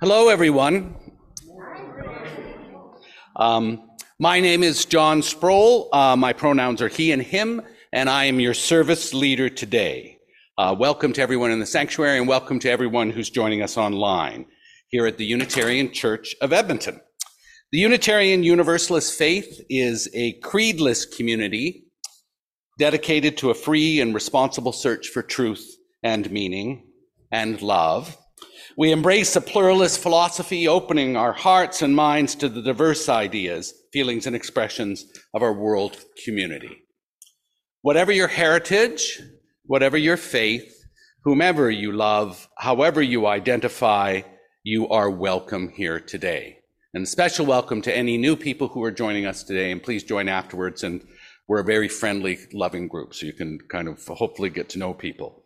[0.00, 0.94] Hello, everyone.
[3.36, 5.88] Um, my name is John Sproul.
[5.90, 7.62] Uh, my pronouns are he and him,
[7.94, 10.18] and I am your service leader today.
[10.58, 14.44] Uh, welcome to everyone in the sanctuary, and welcome to everyone who's joining us online
[14.94, 17.00] here at the Unitarian Church of Edmonton.
[17.72, 21.86] The Unitarian Universalist faith is a creedless community
[22.78, 25.68] dedicated to a free and responsible search for truth
[26.04, 26.86] and meaning
[27.32, 28.16] and love.
[28.78, 34.28] We embrace a pluralist philosophy, opening our hearts and minds to the diverse ideas, feelings,
[34.28, 36.84] and expressions of our world community.
[37.82, 39.20] Whatever your heritage,
[39.64, 40.72] whatever your faith,
[41.24, 44.20] whomever you love, however you identify,
[44.66, 46.58] you are welcome here today.
[46.94, 50.26] And special welcome to any new people who are joining us today, and please join
[50.26, 50.82] afterwards.
[50.82, 51.06] And
[51.46, 54.94] we're a very friendly, loving group, so you can kind of hopefully get to know
[54.94, 55.44] people.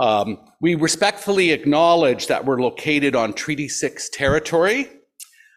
[0.00, 4.88] Um, we respectfully acknowledge that we're located on Treaty 6 territory,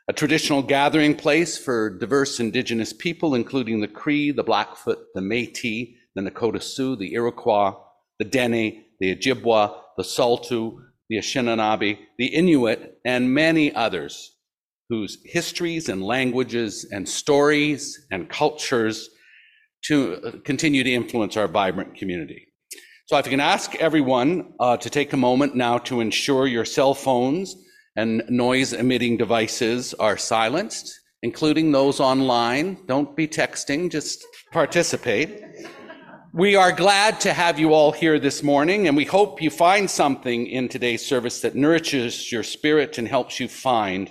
[0.09, 5.95] a traditional gathering place for diverse Indigenous people, including the Cree, the Blackfoot, the Métis,
[6.15, 7.75] the Nakota Sioux, the Iroquois,
[8.19, 14.35] the Dene, the Ojibwa, the Saulteaux, the Anishinaabe, the Inuit, and many others
[14.89, 19.09] whose histories and languages and stories and cultures
[19.85, 22.47] to uh, continue to influence our vibrant community.
[23.07, 26.65] So if you can ask everyone uh, to take a moment now to ensure your
[26.65, 27.55] cell phones
[27.95, 32.77] and noise emitting devices are silenced, including those online.
[32.87, 35.43] Don't be texting, just participate.
[36.35, 39.87] We are glad to have you all here this morning, and we hope you find
[39.87, 44.09] something in today's service that nourishes your spirit and helps you find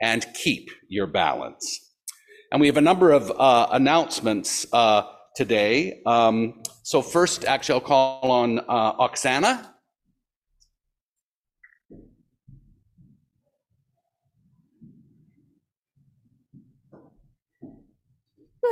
[0.00, 1.92] and keep your balance.
[2.50, 5.02] And we have a number of uh, announcements uh,
[5.36, 6.00] today.
[6.06, 9.71] Um, so first, actually, I'll call on uh, Oksana.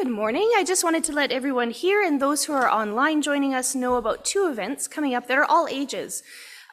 [0.03, 0.51] Good morning.
[0.57, 3.97] I just wanted to let everyone here and those who are online joining us know
[3.97, 6.23] about two events coming up that are all ages.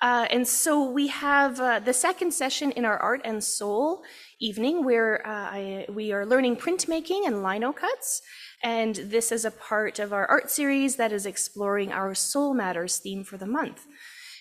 [0.01, 4.03] Uh, and so we have uh, the second session in our Art and Soul
[4.39, 8.21] evening where uh, I, we are learning printmaking and lino cuts.
[8.63, 12.97] And this is a part of our art series that is exploring our Soul Matters
[12.97, 13.87] theme for the month.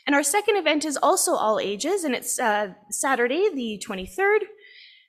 [0.06, 4.42] And our second event is also all ages, and it's uh, Saturday, the 23rd,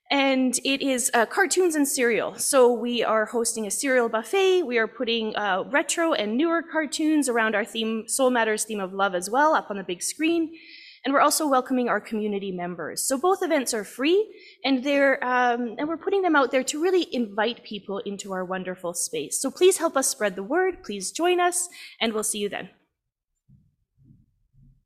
[0.09, 2.35] and it is uh, cartoons and cereal.
[2.35, 4.63] So we are hosting a cereal buffet.
[4.63, 8.93] We are putting uh, retro and newer cartoons around our theme, Soul Matters theme of
[8.93, 10.53] love as well, up on the big screen.
[11.03, 13.07] And we're also welcoming our community members.
[13.07, 14.33] So both events are free,
[14.65, 18.43] and they're um, and we're putting them out there to really invite people into our
[18.43, 19.39] wonderful space.
[19.39, 20.83] So please help us spread the word.
[20.83, 21.69] Please join us,
[22.01, 22.69] and we'll see you then.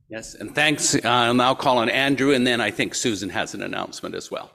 [0.10, 0.94] Yes, and thanks.
[0.94, 4.30] Uh, I'll now call on Andrew, and then I think Susan has an announcement as
[4.30, 4.52] well.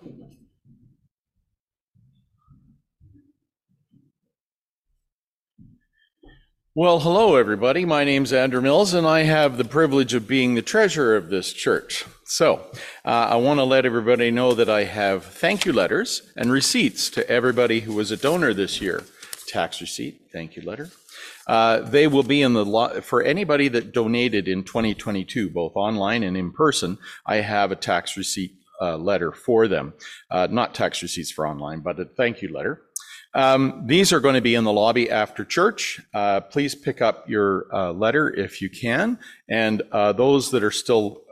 [6.79, 7.87] Well, hello, everybody.
[7.87, 11.55] My name's Andrew Mills, and I have the privilege of being the treasurer of this
[11.55, 12.05] church.
[12.25, 12.67] So,
[13.03, 17.09] uh, I want to let everybody know that I have thank you letters and receipts
[17.13, 19.05] to everybody who was a donor this year.
[19.49, 20.91] Tax receipt, thank you letter.
[21.47, 26.23] Uh, they will be in the lo- for anybody that donated in 2022, both online
[26.23, 26.99] and in person.
[27.25, 29.95] I have a tax receipt uh, letter for them,
[30.31, 32.83] uh, not tax receipts for online, but a thank you letter.
[33.37, 36.01] Um, these are going to be in the lobby after church.
[36.15, 39.19] Uh, please pick up your uh, letter if you can.
[39.49, 41.23] And uh, those that are still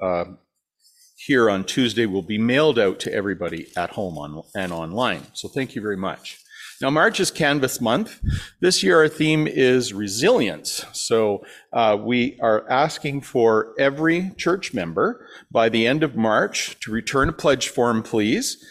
[1.16, 5.22] here on Tuesday will be mailed out to everybody at home on, and online.
[5.32, 6.38] So thank you very much.
[6.82, 8.20] Now, March is Canvass Month.
[8.60, 10.84] This year, our theme is resilience.
[10.92, 16.90] So, uh, we are asking for every church member by the end of March to
[16.90, 18.62] return a pledge form, please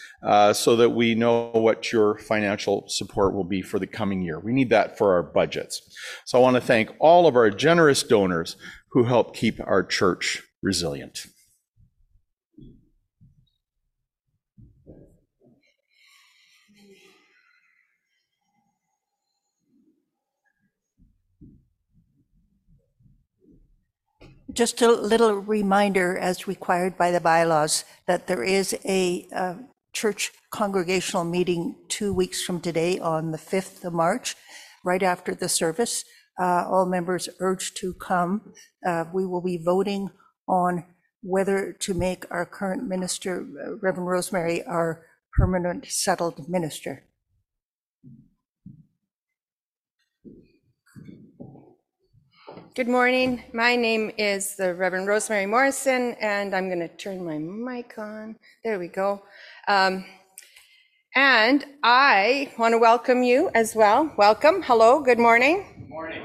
[0.54, 4.40] so that we know what your financial support will be for the coming year.
[4.40, 5.82] We need that for our budgets.
[6.24, 8.56] So I want to thank all of our generous donors
[8.92, 11.26] who help keep our church resilient.
[24.52, 29.54] Just a little reminder, as required by the bylaws, that there is a uh,
[29.94, 34.36] church congregational meeting two weeks from today on the 5th of March,
[34.84, 36.04] right after the service.
[36.38, 38.52] Uh, All members urged to come.
[38.84, 40.10] Uh, We will be voting
[40.48, 40.84] on
[41.22, 47.04] whether to make our current minister, uh, Reverend Rosemary, our permanent settled minister.
[52.74, 53.44] Good morning.
[53.52, 58.34] My name is the Reverend Rosemary Morrison, and I'm going to turn my mic on.
[58.64, 59.22] There we go.
[59.66, 60.04] Um,
[61.14, 64.12] and I want to welcome you as well.
[64.18, 64.62] Welcome.
[64.62, 65.00] Hello.
[65.00, 65.64] Good morning.
[65.78, 66.22] Good morning.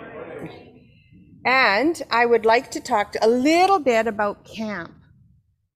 [1.45, 4.94] And I would like to talk a little bit about camp.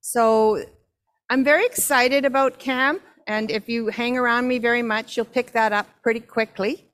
[0.02, 0.64] So
[1.30, 3.02] I'm very excited about camp.
[3.28, 6.92] And if you hang around me very much, you'll pick that up pretty quickly.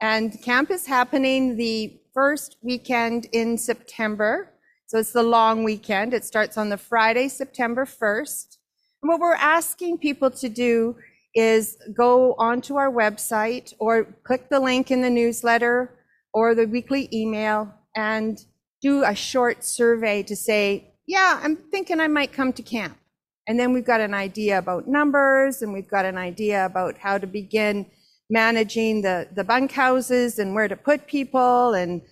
[0.00, 4.50] And camp is happening the first weekend in September.
[4.86, 6.12] So it's the long weekend.
[6.12, 8.57] It starts on the Friday, September 1st.
[9.02, 10.96] And what we're asking people to do
[11.34, 15.94] is go onto our website or click the link in the newsletter
[16.32, 18.44] or the weekly email and
[18.82, 22.96] do a short survey to say, yeah, I'm thinking I might come to camp.
[23.46, 27.18] And then we've got an idea about numbers and we've got an idea about how
[27.18, 27.86] to begin
[28.28, 32.02] managing the, the bunkhouses and where to put people and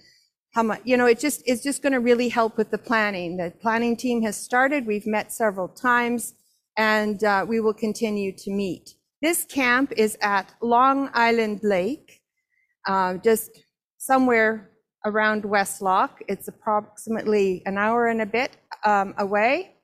[0.55, 3.37] how much, you know, it just, it's just going to really help with the planning.
[3.37, 4.87] The planning team has started.
[4.87, 6.33] We've met several times
[6.77, 8.95] and uh, we will continue to meet.
[9.23, 12.21] This camp is at Long Island Lake,
[12.87, 13.51] uh, just
[13.99, 14.71] somewhere
[15.05, 16.11] around Westlock.
[16.29, 19.77] It's approximately an hour and a bit um, away.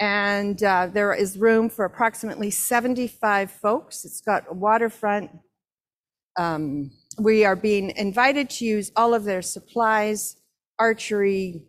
[0.00, 4.04] And uh, there is room for approximately 75 folks.
[4.04, 5.30] It's got a waterfront.
[6.38, 10.36] Um, we are being invited to use all of their supplies,
[10.78, 11.64] archery,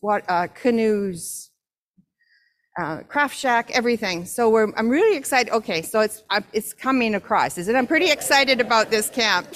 [0.00, 1.45] what, uh, canoes,
[2.78, 4.24] uh, craft shack, everything.
[4.24, 5.52] So we're, I'm really excited.
[5.52, 7.74] Okay, so it's uh, it's coming across, is it?
[7.74, 9.48] I'm pretty excited about this camp.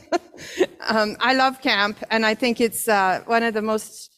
[0.88, 4.10] um, I love camp, and I think it's uh, one of the most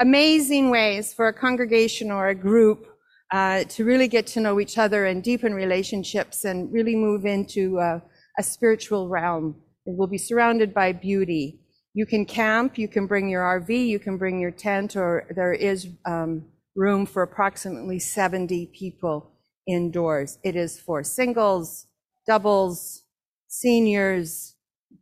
[0.00, 2.86] amazing ways for a congregation or a group
[3.32, 7.78] uh, to really get to know each other and deepen relationships and really move into
[7.78, 8.00] uh,
[8.38, 9.56] a spiritual realm.
[9.84, 11.60] It will be surrounded by beauty.
[11.92, 15.52] You can camp, you can bring your RV, you can bring your tent, or there
[15.52, 16.44] is um,
[16.78, 19.32] room for approximately 70 people
[19.66, 20.38] indoors.
[20.44, 21.88] It is for singles,
[22.26, 23.02] doubles,
[23.48, 24.54] seniors,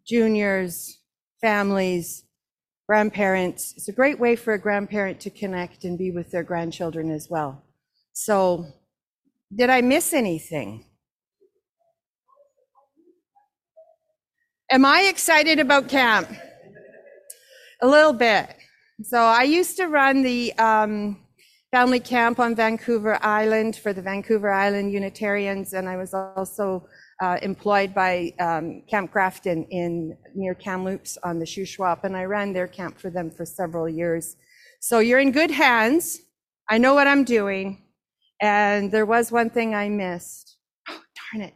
[0.07, 1.01] juniors,
[1.41, 2.25] families,
[2.89, 3.75] grandparents.
[3.77, 7.29] It's a great way for a grandparent to connect and be with their grandchildren as
[7.29, 7.63] well.
[8.13, 8.67] So,
[9.55, 10.87] did I miss anything?
[14.71, 16.29] Am I excited about camp?
[17.83, 18.49] A little bit.
[19.03, 21.26] So, I used to run the um,
[21.79, 26.89] family camp on Vancouver Island for the Vancouver Island Unitarians, and I was also
[27.23, 32.55] uh, employed by um, Camp Grafton in near Kamloops on the Shuswap, and I ran
[32.55, 34.37] their camp for them for several years.
[34.81, 36.19] So you're in good hands.
[36.71, 37.83] I know what I'm doing,
[38.41, 40.57] and there was one thing I missed.
[40.89, 41.55] Oh, darn it!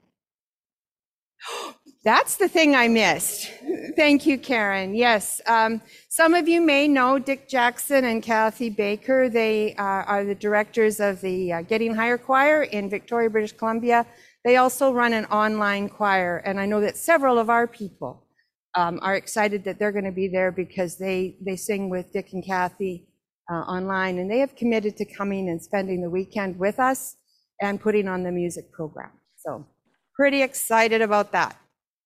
[2.04, 3.50] That's the thing I missed.
[3.96, 4.94] Thank you, Karen.
[4.94, 9.28] Yes, um, some of you may know Dick Jackson and Kathy Baker.
[9.28, 14.06] They uh, are the directors of the uh, Getting Higher Choir in Victoria, British Columbia.
[14.44, 18.26] They also run an online choir, and I know that several of our people
[18.74, 22.32] um, are excited that they're going to be there because they they sing with Dick
[22.32, 23.08] and Kathy
[23.50, 27.16] uh, online, and they have committed to coming and spending the weekend with us
[27.60, 29.10] and putting on the music program.
[29.36, 29.66] So,
[30.14, 31.56] pretty excited about that.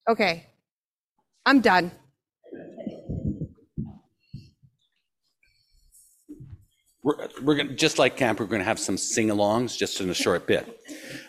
[0.09, 0.47] Okay,
[1.47, 1.93] I'm done.
[7.03, 10.15] We're, we're to, just like camp, we're going to have some sing-alongs just in a
[10.15, 10.81] short bit.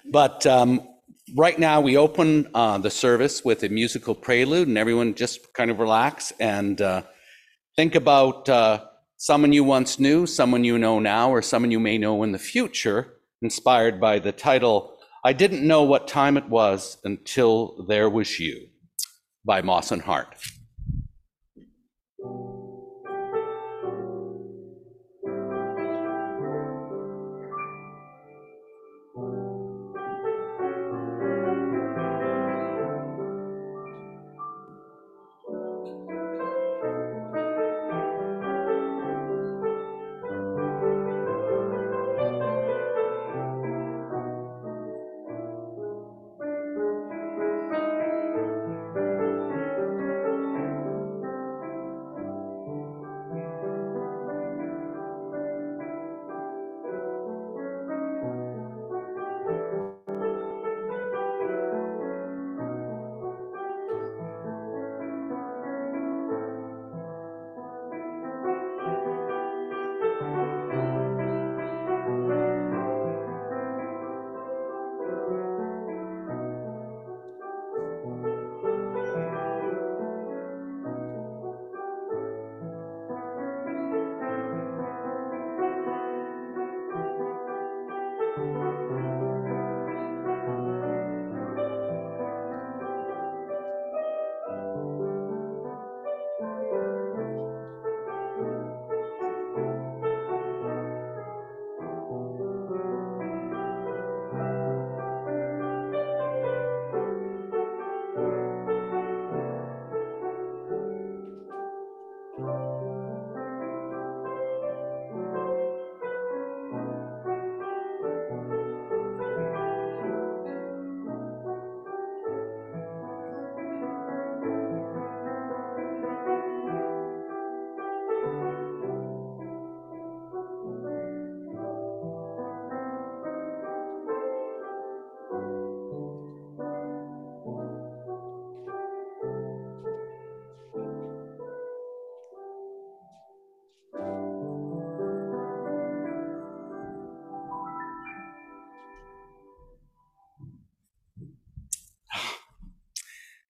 [0.10, 0.88] But um,
[1.36, 5.70] right now, we open uh, the service with a musical prelude, and everyone just kind
[5.70, 7.02] of relax and uh,
[7.76, 8.86] think about uh,
[9.18, 12.40] someone you once knew, someone you know now, or someone you may know in the
[12.40, 18.40] future, inspired by the title, I Didn't Know What Time It Was Until There Was
[18.40, 18.70] You
[19.46, 20.36] by Moss and Hart.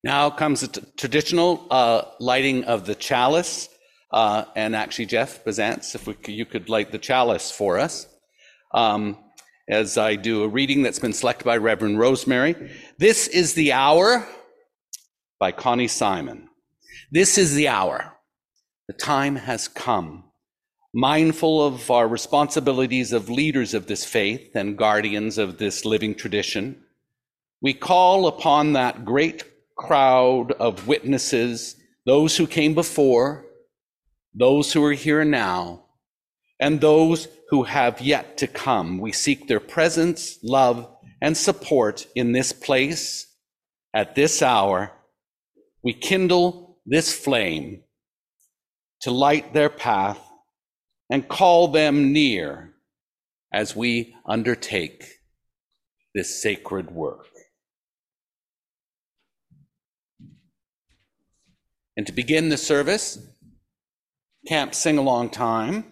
[0.06, 3.70] Now comes the t- traditional uh, lighting of the chalice.
[4.12, 8.06] Uh, and actually, Jeff Bazance, if you could light the chalice for us,
[8.72, 9.18] um,
[9.68, 12.72] as I do a reading that's been selected by Reverend Rosemary.
[13.00, 14.28] This is the hour
[15.40, 16.50] by Connie Simon.
[17.12, 18.14] This is the hour.
[18.88, 20.26] The time has come.
[20.94, 26.84] Mindful of our responsibilities of leaders of this faith and guardians of this living tradition,
[27.60, 29.44] we call upon that great
[29.75, 33.46] crowd of witnesses, those who came before,
[34.34, 35.86] those who are here now,
[36.60, 39.00] and those who have yet to come.
[39.00, 40.89] We seek their presence, love,
[41.22, 43.27] and support in this place
[43.94, 44.91] at this hour.
[45.84, 47.84] We kindle this flame
[49.01, 50.20] to light their path
[51.10, 52.74] and call them near
[53.53, 55.05] as we undertake
[56.13, 57.27] this sacred work.
[61.98, 63.20] And to begin the service,
[64.48, 65.86] camp sing along time.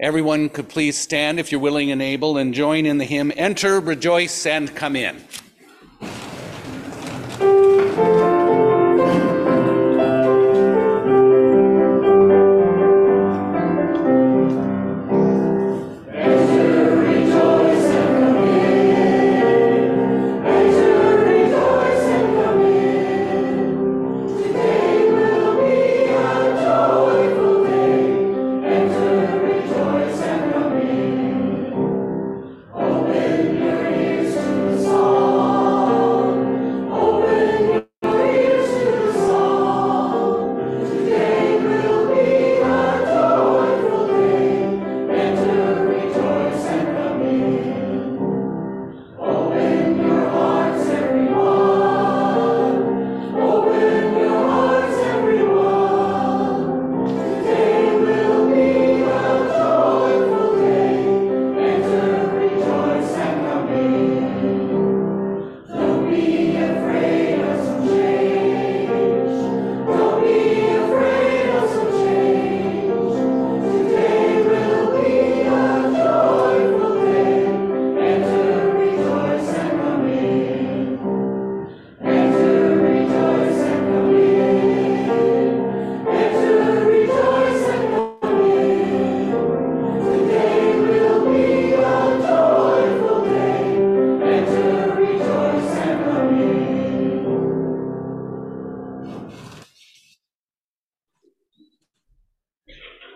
[0.00, 3.78] Everyone could please stand if you're willing and able and join in the hymn Enter,
[3.80, 5.22] Rejoice, and Come In.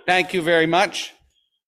[0.07, 1.15] Thank you very much.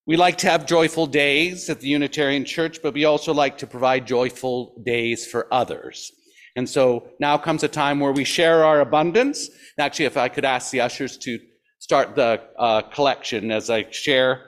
[0.05, 3.67] We like to have joyful days at the Unitarian Church, but we also like to
[3.67, 6.11] provide joyful days for others.
[6.55, 9.49] And so now comes a time where we share our abundance.
[9.79, 11.39] Actually, if I could ask the ushers to
[11.79, 14.45] start the uh, collection as I share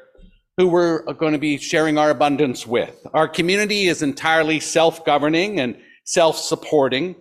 [0.58, 2.96] who we're going to be sharing our abundance with.
[3.14, 7.16] Our community is entirely self governing and self supporting.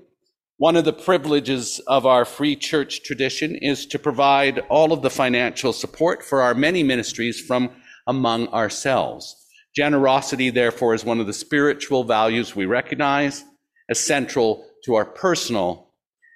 [0.59, 5.11] One of the privileges of our free church tradition is to provide all of the
[5.11, 7.71] financial support for our many ministries from
[8.09, 9.37] among ourselves.
[9.77, 13.45] Generosity, therefore, is one of the spiritual values we recognize
[13.89, 15.93] as central to our personal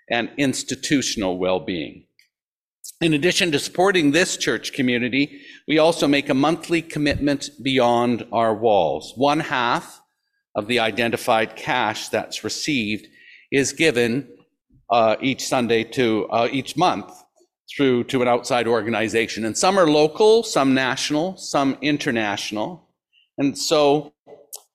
[0.09, 2.05] and institutional well being.
[3.01, 8.55] In addition to supporting this church community, we also make a monthly commitment beyond our
[8.55, 9.15] walls.
[9.17, 10.01] One half
[10.55, 13.09] of the identified cash that's received
[13.53, 14.29] is given
[14.91, 17.13] uh, each Sunday to uh, each month
[17.77, 19.45] through to an outside organization.
[19.45, 22.89] And some are local, some national, some international.
[23.39, 24.13] And so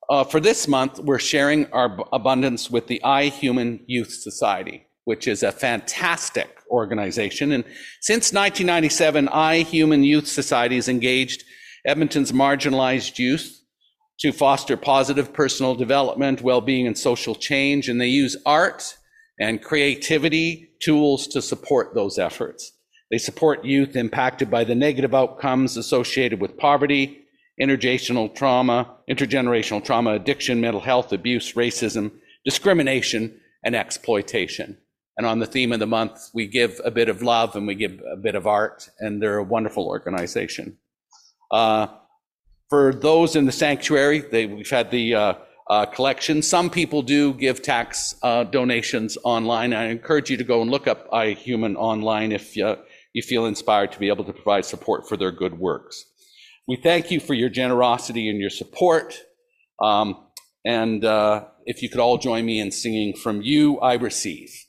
[0.09, 5.43] uh, for this month, we're sharing our abundance with the iHuman Youth Society, which is
[5.43, 7.51] a fantastic organization.
[7.51, 7.63] And
[8.01, 11.43] since 1997, iHuman Youth Society has engaged
[11.85, 13.61] Edmonton's marginalized youth
[14.19, 17.87] to foster positive personal development, well-being, and social change.
[17.87, 18.97] And they use art
[19.39, 22.73] and creativity tools to support those efforts.
[23.11, 27.19] They support youth impacted by the negative outcomes associated with poverty,
[27.61, 32.11] intergenerational trauma, intergenerational trauma, addiction, mental health, abuse, racism,
[32.43, 34.77] discrimination, and exploitation.
[35.17, 37.75] And on the theme of the month, we give a bit of love and we
[37.75, 40.77] give a bit of art, and they're a wonderful organization.
[41.49, 41.87] Uh,
[42.69, 45.33] for those in the sanctuary, they, we've had the uh,
[45.69, 46.41] uh, collection.
[46.41, 49.73] Some people do give tax uh, donations online.
[49.73, 52.75] I encourage you to go and look up iHuman online if you,
[53.13, 56.05] you feel inspired to be able to provide support for their good works.
[56.67, 59.17] We thank you for your generosity and your support.
[59.81, 60.25] Um,
[60.65, 64.66] and uh, if you could all join me in singing From You I Receive.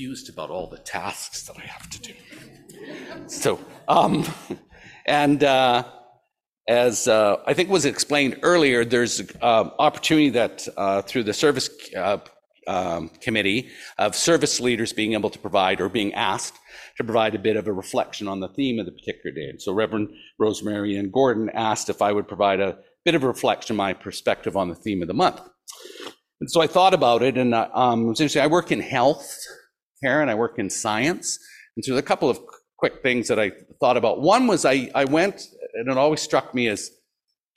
[0.00, 2.14] Confused about all the tasks that I have to do.
[3.26, 4.24] So, um,
[5.06, 5.84] and uh,
[6.66, 11.68] as uh, I think was explained earlier, there's uh, opportunity that uh, through the service
[11.94, 12.16] uh,
[12.66, 16.54] um, committee of service leaders being able to provide or being asked
[16.96, 19.50] to provide a bit of a reflection on the theme of the particular day.
[19.50, 20.08] And so Reverend
[20.38, 24.56] Rosemary and Gordon asked if I would provide a bit of a reflection, my perspective
[24.56, 25.42] on the theme of the month.
[26.40, 28.42] And so I thought about it, and uh, um, it was interesting.
[28.42, 29.36] I work in health
[30.02, 31.38] care and I work in science.
[31.76, 32.40] And so there's a couple of
[32.76, 34.20] quick things that I thought about.
[34.20, 36.90] One was I, I went, and it always struck me as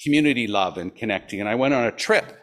[0.03, 1.39] community love and connecting.
[1.39, 2.38] And I went on a trip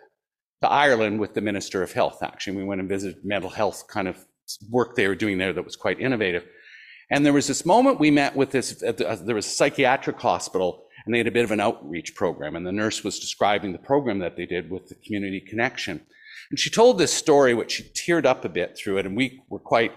[0.63, 2.57] to Ireland with the Minister of Health, actually.
[2.57, 4.25] We went and visited mental health kind of
[4.71, 6.45] work they were doing there that was quite innovative.
[7.11, 10.87] And there was this moment we met with this, uh, there was a psychiatric hospital
[11.05, 12.57] and they had a bit of an outreach program.
[12.57, 16.07] And the nurse was describing the program that they did with the community connection.
[16.51, 19.43] And she told this story, which she teared up a bit through it, and we
[19.49, 19.93] were quite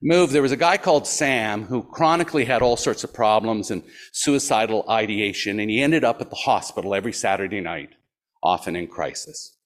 [0.00, 0.32] moved.
[0.32, 4.84] There was a guy called Sam who chronically had all sorts of problems and suicidal
[4.88, 7.90] ideation, and he ended up at the hospital every Saturday night,
[8.42, 9.56] often in crisis.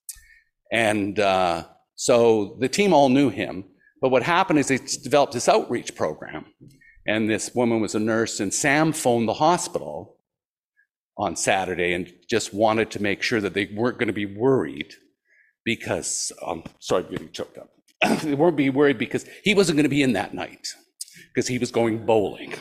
[0.73, 3.65] And uh, so the team all knew him.
[4.01, 6.47] But what happened is they developed this outreach program.
[7.07, 10.17] And this woman was a nurse, and Sam phoned the hospital
[11.19, 14.95] on Saturday and just wanted to make sure that they weren't going to be worried
[15.65, 17.71] because, um, sorry, I'm getting choked up.
[18.23, 20.69] they weren't be worried because he wasn't going to be in that night
[21.33, 22.55] because he was going bowling.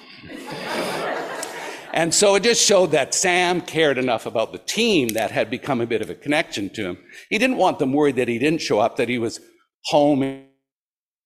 [1.93, 5.81] and so it just showed that Sam cared enough about the team that had become
[5.81, 6.97] a bit of a connection to him.
[7.29, 9.39] He didn't want them worried that he didn't show up, that he was
[9.85, 10.43] home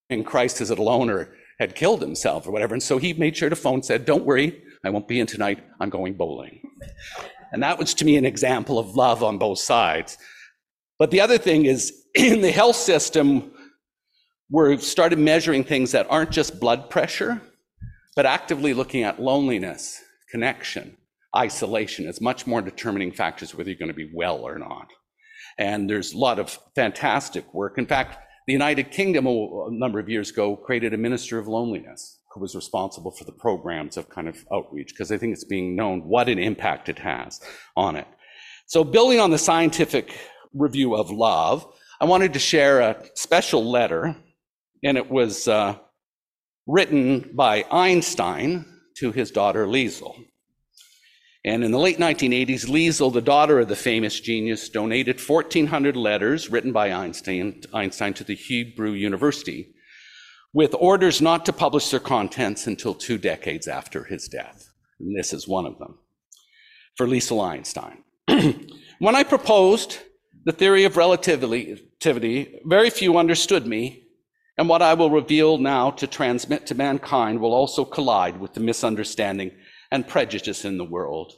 [0.10, 2.74] in Christ as a loner had killed himself or whatever.
[2.74, 5.64] And so he made sure to phone, said, Don't worry, I won't be in tonight.
[5.80, 6.62] I'm going bowling.
[7.52, 10.18] And that was to me an example of love on both sides.
[11.04, 13.52] But the other thing is in the health system,
[14.50, 17.42] we've started measuring things that aren't just blood pressure,
[18.16, 20.96] but actively looking at loneliness, connection,
[21.36, 24.94] isolation as much more determining factors whether you're going to be well or not.
[25.58, 27.78] And there's a lot of fantastic work.
[27.78, 31.50] In fact, the United Kingdom oh, a number of years ago created a minister of
[31.50, 35.44] loneliness who was responsible for the programs of kind of outreach because I think it's
[35.44, 37.42] being known what an impact it has
[37.76, 38.08] on it.
[38.68, 40.18] So building on the scientific
[40.54, 41.66] review of love,
[42.00, 44.16] I wanted to share a special letter,
[44.84, 45.78] and it was uh,
[46.68, 48.66] written by Einstein
[48.98, 50.16] to his daughter Liesl.
[51.46, 56.50] And in the late 1980s, Liesl, the daughter of the famous genius, donated 1,400 letters
[56.50, 59.74] written by Einstein, Einstein to the Hebrew University
[60.54, 64.70] with orders not to publish their contents until two decades after his death.
[65.00, 65.98] And this is one of them
[66.96, 68.04] for Liesel Einstein.
[69.00, 70.00] when I proposed
[70.46, 74.08] the theory of relativity, very few understood me,
[74.58, 78.60] and what I will reveal now to transmit to mankind will also collide with the
[78.60, 79.52] misunderstanding
[79.92, 81.34] and prejudice in the world.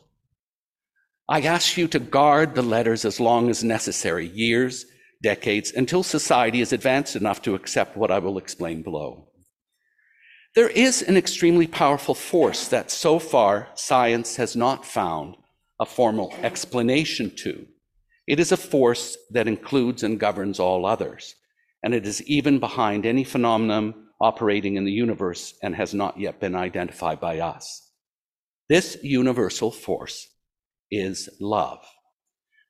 [1.30, 4.86] I ask you to guard the letters as long as necessary, years,
[5.24, 9.30] decades, until society is advanced enough to accept what I will explain below.
[10.56, 15.36] There is an extremely powerful force that so far science has not found
[15.80, 17.68] a formal explanation to.
[18.28, 21.36] It is a force that includes and governs all others,
[21.84, 26.40] and it is even behind any phenomenon operating in the universe and has not yet
[26.40, 27.92] been identified by us.
[28.68, 30.28] This universal force
[30.90, 31.86] is love.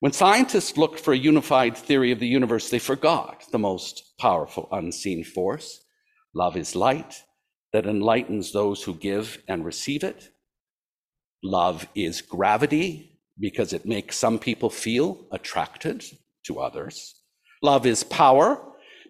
[0.01, 4.67] When scientists looked for a unified theory of the universe, they forgot the most powerful
[4.71, 5.81] unseen force.
[6.33, 7.23] Love is light
[7.71, 10.31] that enlightens those who give and receive it.
[11.41, 16.03] Love is gravity because it makes some people feel attracted
[16.45, 17.15] to others.
[17.61, 18.61] Love is power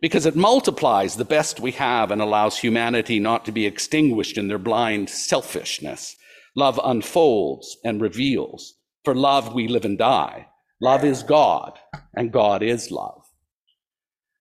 [0.02, 4.48] because it multiplies the best we have and allows humanity not to be extinguished in
[4.48, 6.16] their blind selfishness.
[6.56, 8.76] Love unfolds and reveals.
[9.04, 10.48] For love, we live and die.
[10.82, 11.78] Love is God,
[12.16, 13.24] and God is love.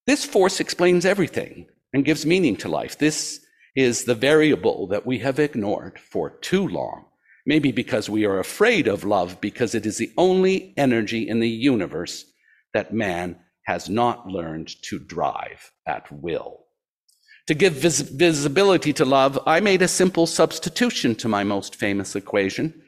[0.06, 2.98] This force explains everything and gives meaning to life.
[2.98, 3.40] This
[3.74, 7.06] is the variable that we have ignored for too long.
[7.46, 11.48] Maybe because we are afraid of love, because it is the only energy in the
[11.48, 12.24] universe
[12.72, 16.64] that man has not learned to drive at will.
[17.46, 22.16] To give vis- visibility to love, I made a simple substitution to my most famous
[22.16, 22.82] equation.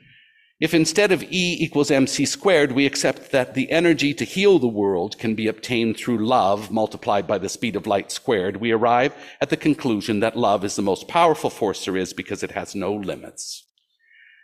[0.59, 4.67] If instead of E equals mc squared, we accept that the energy to heal the
[4.67, 9.15] world can be obtained through love multiplied by the speed of light squared, we arrive
[9.43, 12.75] at the conclusion that love is the most powerful force there is because it has
[12.75, 13.66] no limits.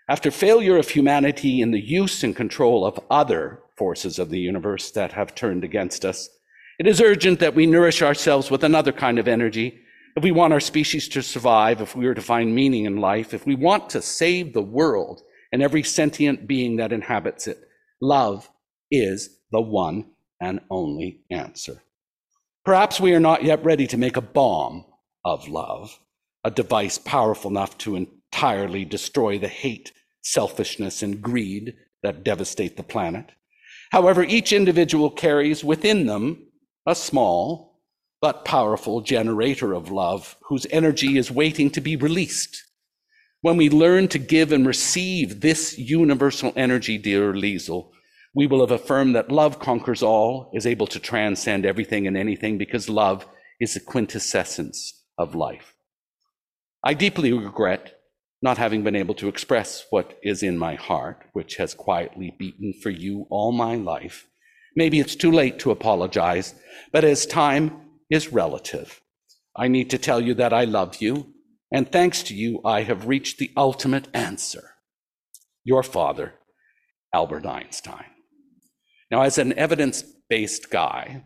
[0.08, 4.90] After failure of humanity in the use and control of other forces of the universe
[4.90, 6.28] that have turned against us,
[6.78, 9.80] it is urgent that we nourish ourselves with another kind of energy.
[10.16, 13.32] If we want our species to survive, if we are to find meaning in life,
[13.32, 17.68] if we want to save the world, and every sentient being that inhabits it.
[18.00, 18.50] Love
[18.90, 20.06] is the one
[20.40, 21.82] and only answer.
[22.64, 24.84] Perhaps we are not yet ready to make a bomb
[25.24, 25.98] of love,
[26.42, 27.96] a device powerful enough to
[28.32, 29.92] entirely destroy the hate,
[30.22, 33.26] selfishness, and greed that devastate the planet.
[33.90, 36.46] However, each individual carries within them
[36.86, 37.80] a small
[38.20, 42.64] but powerful generator of love whose energy is waiting to be released
[43.42, 47.90] when we learn to give and receive this universal energy, dear Liesel,
[48.34, 52.56] we will have affirmed that love conquers all, is able to transcend everything and anything
[52.56, 53.26] because love
[53.60, 55.74] is the quintessence of life.
[56.84, 57.98] I deeply regret
[58.42, 62.74] not having been able to express what is in my heart, which has quietly beaten
[62.82, 64.26] for you all my life.
[64.74, 66.54] Maybe it's too late to apologize,
[66.92, 69.00] but as time is relative,
[69.56, 71.32] I need to tell you that I love you
[71.72, 74.74] and thanks to you, I have reached the ultimate answer.
[75.64, 76.34] Your father,
[77.14, 78.04] Albert Einstein.
[79.10, 81.24] Now, as an evidence based guy,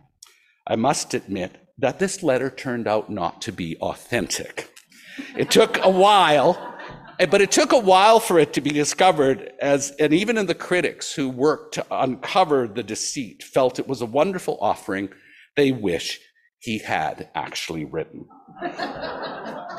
[0.66, 4.70] I must admit that this letter turned out not to be authentic.
[5.36, 6.75] It took a while,
[7.18, 10.46] Eh, but it took a while for it to be discovered as, and even in
[10.46, 15.08] the critics who worked to uncover the deceit felt it was a wonderful offering
[15.56, 16.20] they wish
[16.58, 18.26] he had actually written.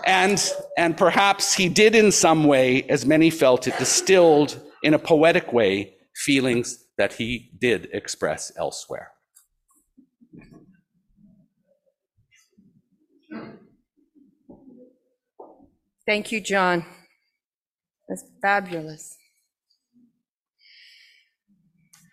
[0.06, 5.00] and, and perhaps he did in some way, as many felt it, distilled in a
[5.00, 9.12] poetic way feelings that he did express elsewhere.
[16.08, 16.86] Thank you, John.
[18.08, 19.18] That's fabulous.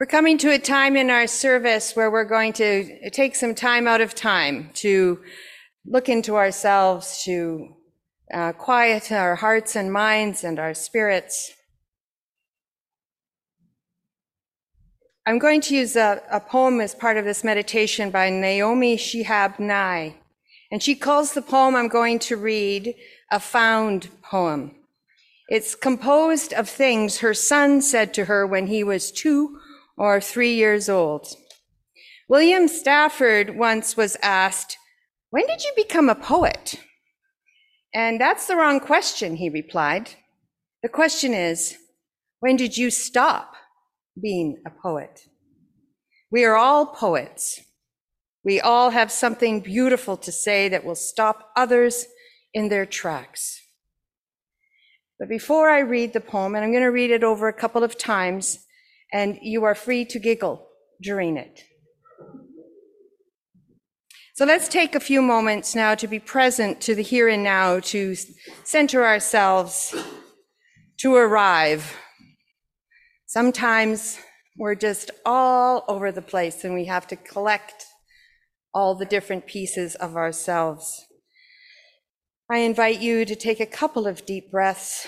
[0.00, 3.87] We're coming to a time in our service where we're going to take some time
[3.87, 5.20] out of time to
[5.87, 7.76] look into ourselves, to
[8.33, 11.52] uh, quiet our hearts and minds and our spirits.
[15.26, 19.61] I'm going to use a, a poem as part of this meditation by Naomi Shihab
[19.61, 20.16] Nye.
[20.72, 22.94] And she calls the poem I'm going to read
[23.30, 24.74] a found poem.
[25.48, 29.59] It's composed of things her son said to her when he was two
[29.96, 31.26] or three years old.
[32.28, 34.78] William Stafford once was asked,
[35.30, 36.76] When did you become a poet?
[37.92, 40.11] And that's the wrong question, he replied.
[40.83, 41.76] The question is,
[42.40, 43.54] When did you stop
[44.20, 45.26] being a poet?
[46.30, 47.61] We are all poets.
[48.42, 52.07] We all have something beautiful to say that will stop others
[52.52, 53.61] in their tracks.
[55.18, 57.85] But before I read the poem, and I'm going to read it over a couple
[57.85, 58.59] of times,
[59.12, 60.66] and you are free to giggle
[61.00, 61.62] during it.
[64.35, 67.79] So let's take a few moments now to be present to the here and now,
[67.79, 68.16] to
[68.64, 69.94] center ourselves,
[70.98, 71.96] to arrive.
[73.27, 74.18] Sometimes
[74.59, 77.87] we're just all over the place and we have to collect
[78.72, 81.05] all the different pieces of ourselves.
[82.50, 85.07] I invite you to take a couple of deep breaths,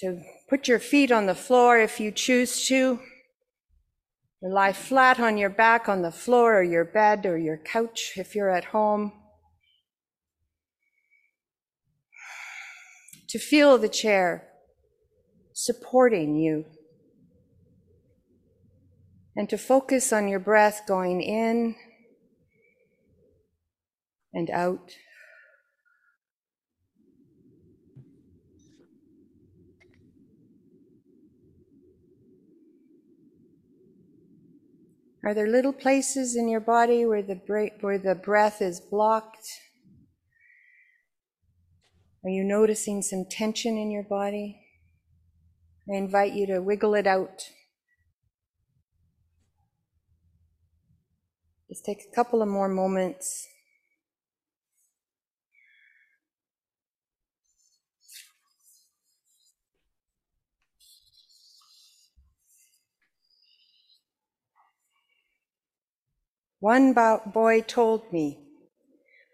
[0.00, 3.00] to Put your feet on the floor if you choose to.
[4.42, 8.12] Or lie flat on your back on the floor or your bed or your couch
[8.16, 9.12] if you're at home.
[13.30, 14.48] To feel the chair
[15.54, 16.66] supporting you.
[19.34, 21.74] And to focus on your breath going in
[24.32, 24.92] and out.
[35.24, 37.40] Are there little places in your body where the,
[37.80, 39.48] where the breath is blocked?
[42.22, 44.60] Are you noticing some tension in your body?
[45.90, 47.42] I invite you to wiggle it out.
[51.70, 53.46] Just take a couple of more moments.
[66.64, 68.38] One Boy Told Me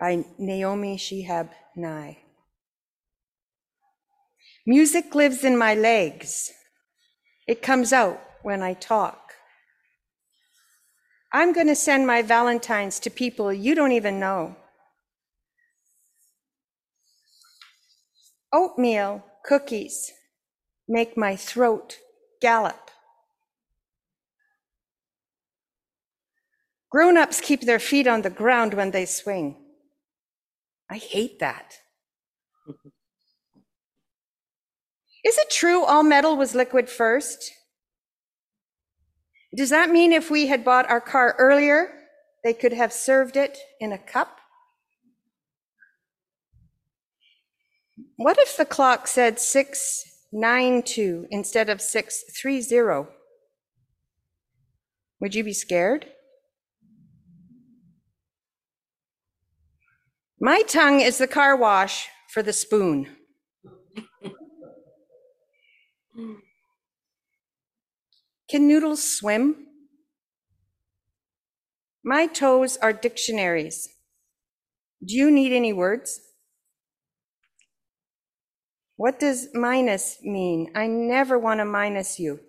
[0.01, 2.19] by Naomi Shihab Nye.
[4.67, 6.51] Music lives in my legs.
[7.47, 9.35] It comes out when I talk.
[11.33, 14.57] I'm going to send my Valentines to people you don't even know.
[18.53, 20.11] Oatmeal cookies
[20.89, 21.99] make my throat
[22.41, 22.91] gallop.
[26.91, 29.57] Grown ups keep their feet on the ground when they swing.
[30.91, 31.79] I hate that.
[35.25, 37.53] Is it true all metal was liquid first?
[39.55, 41.93] Does that mean if we had bought our car earlier,
[42.43, 44.41] they could have served it in a cup?
[48.17, 53.11] What if the clock said 692 instead of 630?
[55.21, 56.07] Would you be scared?
[60.43, 63.09] My tongue is the car wash for the spoon.
[68.49, 69.67] Can noodles swim?
[72.03, 73.87] My toes are dictionaries.
[75.05, 76.21] Do you need any words?
[78.97, 80.73] What does minus mean?
[80.75, 82.41] I never want to minus you.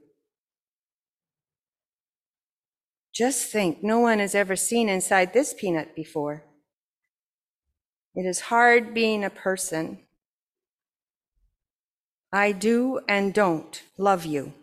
[3.13, 6.45] Just think, no one has ever seen inside this peanut before.
[8.15, 9.99] It is hard being a person.
[12.33, 14.53] I do and don't love you.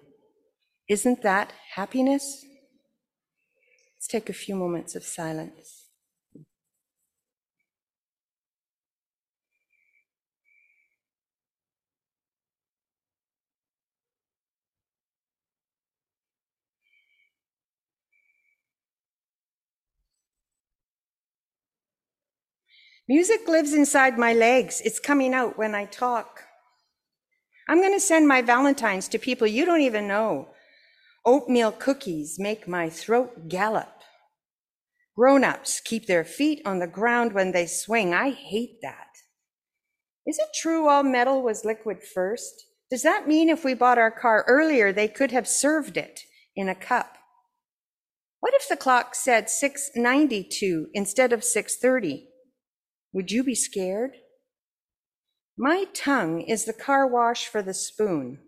[0.89, 2.45] Isn't that happiness?
[3.97, 5.78] Let's take a few moments of silence.
[23.11, 24.83] Music lives inside my legs.
[24.85, 26.42] It's coming out when I talk.
[27.66, 30.49] I'm going to send my Valentines to people you don't even know.
[31.25, 34.03] Oatmeal cookies make my throat gallop.
[35.16, 38.12] Grown ups keep their feet on the ground when they swing.
[38.12, 39.09] I hate that.
[40.27, 42.66] Is it true all metal was liquid first?
[42.90, 46.21] Does that mean if we bought our car earlier, they could have served it
[46.55, 47.16] in a cup?
[48.40, 52.29] What if the clock said 692 instead of 630?
[53.12, 54.12] Would you be scared?
[55.57, 58.38] My tongue is the car wash for the spoon.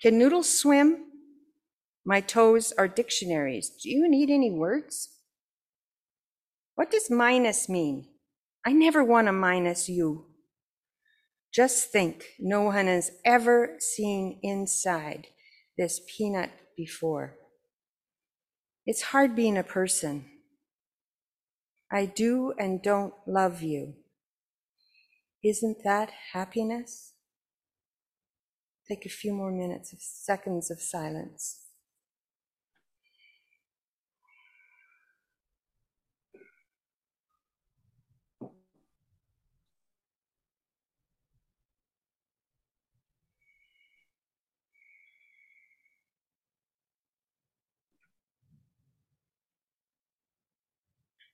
[0.00, 1.06] Can noodles swim?
[2.04, 3.70] My toes are dictionaries.
[3.82, 5.08] Do you need any words?
[6.74, 8.06] What does minus mean?
[8.64, 10.26] I never want to minus you.
[11.52, 15.26] Just think, no one has ever seen inside
[15.76, 17.36] this peanut before.
[18.86, 20.26] It's hard being a person.
[21.90, 23.96] I do and don't love you.
[25.42, 27.12] Isn't that happiness?
[28.86, 31.69] Take a few more minutes of seconds of silence.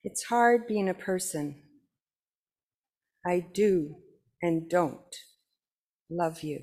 [0.07, 1.57] It's hard being a person.
[3.27, 3.97] I do
[4.41, 5.17] and don't
[6.09, 6.61] love you.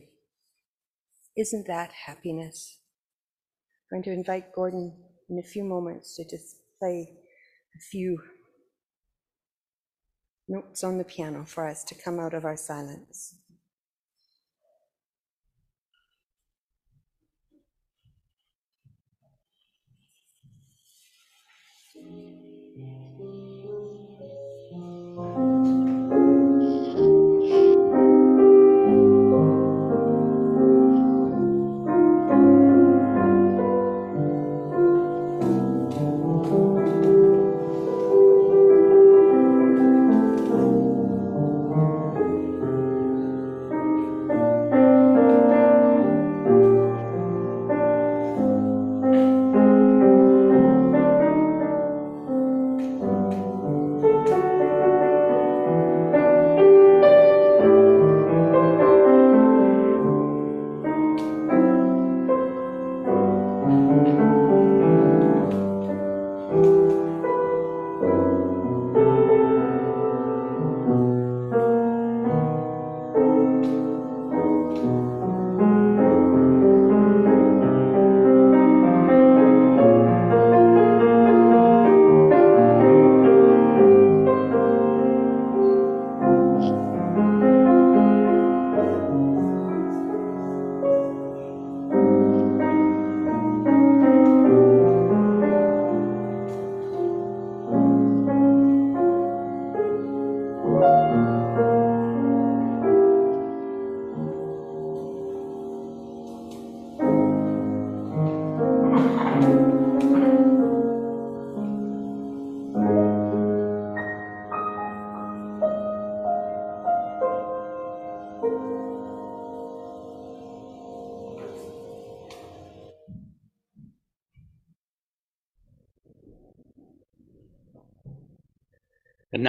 [1.37, 2.79] Isn't that happiness?
[3.91, 4.93] I'm going to invite Gordon
[5.29, 7.05] in a few moments to just play
[7.75, 8.17] a few
[10.47, 13.35] notes on the piano for us to come out of our silence.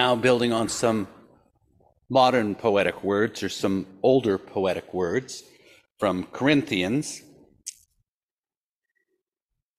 [0.05, 1.07] Now building on some
[2.11, 5.41] modern poetic words or some older poetic words
[5.97, 7.23] from Corinthians.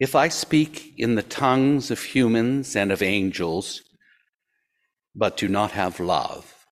[0.01, 3.83] If I speak in the tongues of humans and of angels,
[5.15, 6.67] but do not have love,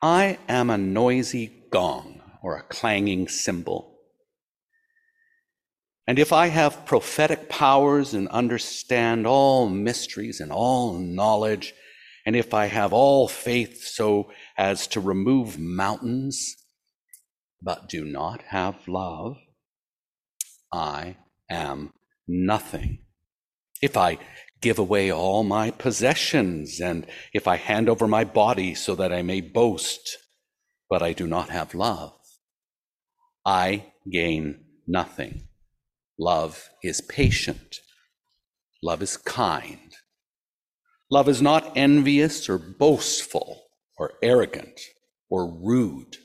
[0.00, 3.98] I am a noisy gong or a clanging cymbal.
[6.06, 11.74] And if I have prophetic powers and understand all mysteries and all knowledge,
[12.28, 16.56] and if I have all faith so as to remove mountains,
[17.62, 19.38] but do not have love,
[20.70, 21.16] I
[21.48, 21.94] am
[22.28, 22.98] nothing.
[23.80, 24.18] If I
[24.60, 29.22] give away all my possessions, and if I hand over my body so that I
[29.22, 30.18] may boast,
[30.90, 32.12] but I do not have love,
[33.46, 35.44] I gain nothing.
[36.18, 37.76] Love is patient.
[38.82, 39.94] Love is kind.
[41.10, 43.62] Love is not envious or boastful
[43.96, 44.80] or arrogant
[45.30, 46.16] or rude.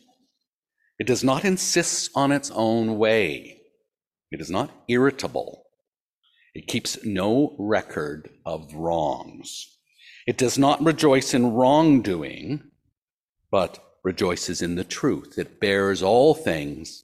[0.99, 3.61] It does not insist on its own way.
[4.31, 5.63] It is not irritable.
[6.53, 9.77] It keeps no record of wrongs.
[10.27, 12.63] It does not rejoice in wrongdoing,
[13.51, 15.35] but rejoices in the truth.
[15.37, 17.03] It bears all things,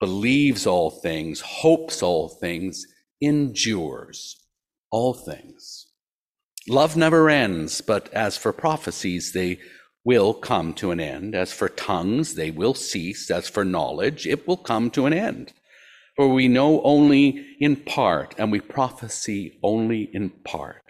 [0.00, 2.86] believes all things, hopes all things,
[3.20, 4.36] endures
[4.90, 5.85] all things.
[6.68, 9.58] Love never ends, but as for prophecies, they
[10.04, 11.34] will come to an end.
[11.34, 13.30] As for tongues, they will cease.
[13.30, 15.52] As for knowledge, it will come to an end.
[16.16, 20.82] For we know only in part, and we prophesy only in part.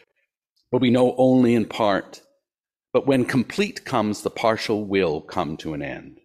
[0.70, 2.22] But we know only in part.
[2.92, 6.20] But when complete comes, the partial will come to an end.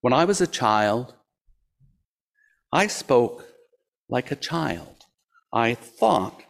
[0.00, 1.14] When I was a child,
[2.72, 3.44] I spoke
[4.08, 5.04] like a child.
[5.52, 6.42] I thought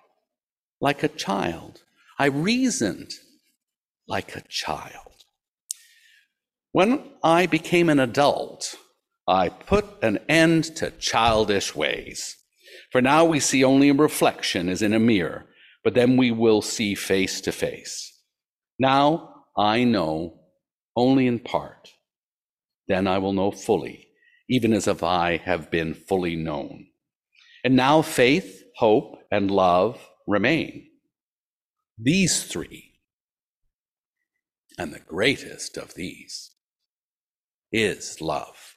[0.81, 1.83] like a child.
[2.19, 3.13] I reasoned
[4.09, 5.25] like a child.
[6.73, 8.75] When I became an adult,
[9.29, 12.37] I put an end to childish ways.
[12.91, 15.47] For now we see only a reflection as in a mirror,
[15.85, 18.13] but then we will see face to face.
[18.79, 20.41] Now I know
[20.97, 21.91] only in part.
[22.89, 24.09] Then I will know fully,
[24.49, 26.87] even as if I have been fully known.
[27.63, 30.88] And now faith, hope, and love remain.
[32.01, 32.93] These three.
[34.79, 36.53] And the greatest of these
[37.73, 38.77] is love.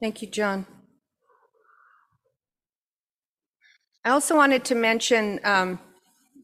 [0.00, 0.64] Thank you, John.
[4.04, 5.80] I also wanted to mention um,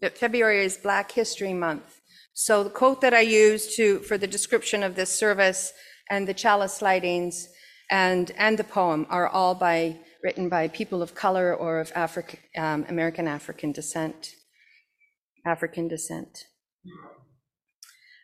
[0.00, 2.00] that February is Black History Month.
[2.32, 5.72] So the quote that I used to for the description of this service
[6.10, 7.46] and the chalice lightings
[7.90, 12.40] and and the poem are all by written by people of color or of African
[12.56, 14.34] um, American African descent.
[15.46, 16.46] African descent.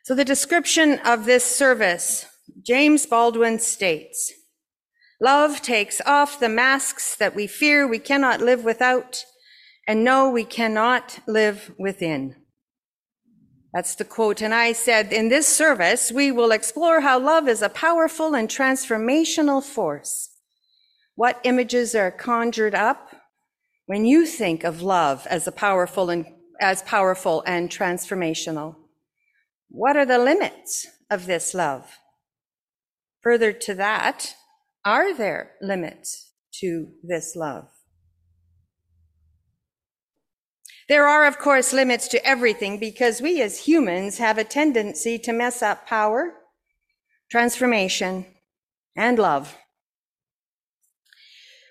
[0.04, 2.24] So the description of this service,
[2.66, 4.32] James Baldwin states,
[5.20, 9.22] Love takes off the masks that we fear we cannot live without
[9.86, 12.36] and know we cannot live within.
[13.74, 14.40] That's the quote.
[14.40, 18.48] And I said, in this service, we will explore how love is a powerful and
[18.48, 20.29] transformational force.
[21.20, 23.14] What images are conjured up
[23.84, 26.24] when you think of love as a powerful and
[26.58, 28.76] as powerful and transformational?
[29.68, 31.98] What are the limits of this love?
[33.20, 34.34] Further to that,
[34.82, 37.68] are there limits to this love?
[40.88, 45.34] There are, of course, limits to everything because we as humans have a tendency to
[45.34, 46.32] mess up power,
[47.30, 48.24] transformation,
[48.96, 49.54] and love.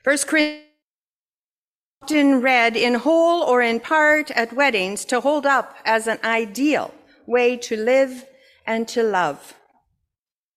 [0.09, 0.65] First Corinthians
[2.01, 6.91] often read in whole or in part at weddings to hold up as an ideal
[7.27, 8.25] way to live
[8.65, 9.53] and to love.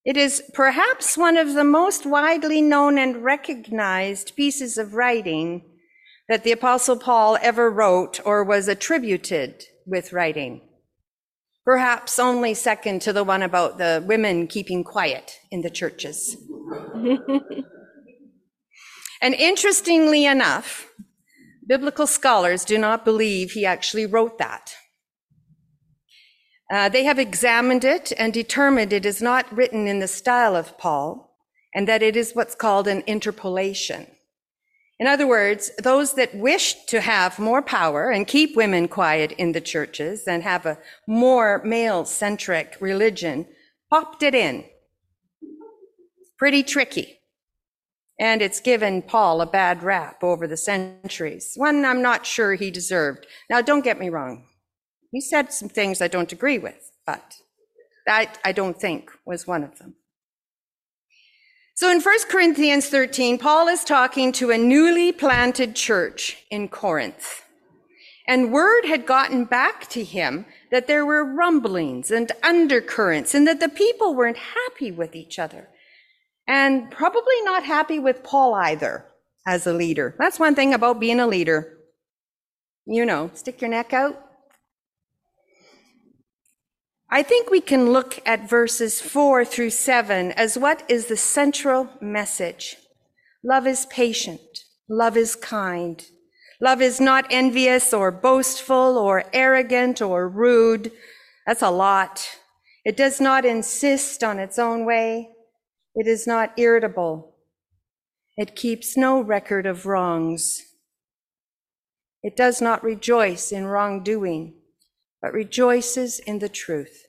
[0.07, 5.62] It is perhaps one of the most widely known and recognized pieces of writing
[6.30, 10.62] that the Apostle Paul ever wrote or was attributed with writing.
[11.62, 16.38] Perhaps only second to the one about the women keeping quiet in the churches.
[19.22, 20.88] and interestingly enough,
[21.66, 24.74] biblical scholars do not believe he actually wrote that.
[26.72, 30.76] Uh, they have examined it and determined it is not written in the style of
[30.76, 31.36] Paul,
[31.74, 34.06] and that it is what's called an interpolation.
[34.98, 39.52] In other words, those that wished to have more power and keep women quiet in
[39.52, 43.46] the churches and have a more male centric religion
[43.90, 44.64] popped it in.
[46.38, 47.21] Pretty tricky.
[48.20, 52.70] And it's given Paul a bad rap over the centuries, one I'm not sure he
[52.70, 53.26] deserved.
[53.50, 54.46] Now, don't get me wrong.
[55.10, 57.36] He said some things I don't agree with, but
[58.06, 59.94] that I don't think was one of them.
[61.74, 67.42] So in 1 Corinthians 13, Paul is talking to a newly planted church in Corinth.
[68.28, 73.58] And word had gotten back to him that there were rumblings and undercurrents and that
[73.58, 75.68] the people weren't happy with each other
[76.47, 79.07] and probably not happy with Paul either
[79.47, 80.14] as a leader.
[80.18, 81.78] That's one thing about being a leader.
[82.86, 84.20] You know, stick your neck out.
[87.11, 91.90] I think we can look at verses four through seven as what is the central
[92.01, 92.76] message.
[93.45, 94.40] Love is patient.
[94.88, 96.05] Love is kind.
[96.61, 100.90] Love is not envious or boastful or arrogant or rude.
[101.47, 102.26] That's a lot.
[102.84, 105.28] It does not insist on its own way.
[105.95, 107.34] It is not irritable.
[108.36, 110.62] It keeps no record of wrongs.
[112.22, 114.55] It does not rejoice in wrongdoing,
[115.20, 117.07] but rejoices in the truth.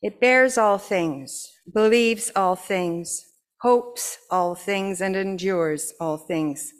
[0.00, 3.26] It bears all things, believes all things,
[3.60, 6.72] hopes all things, and endures all things.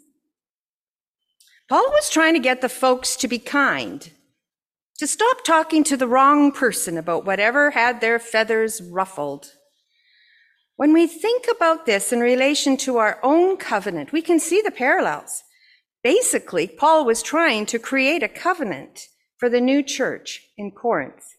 [1.68, 4.10] Paul was trying to get the folks to be kind,
[4.98, 9.52] to stop talking to the wrong person about whatever had their feathers ruffled.
[10.82, 14.72] When we think about this in relation to our own covenant, we can see the
[14.72, 15.44] parallels.
[16.02, 19.06] Basically, Paul was trying to create a covenant
[19.36, 21.36] for the new church in Corinth.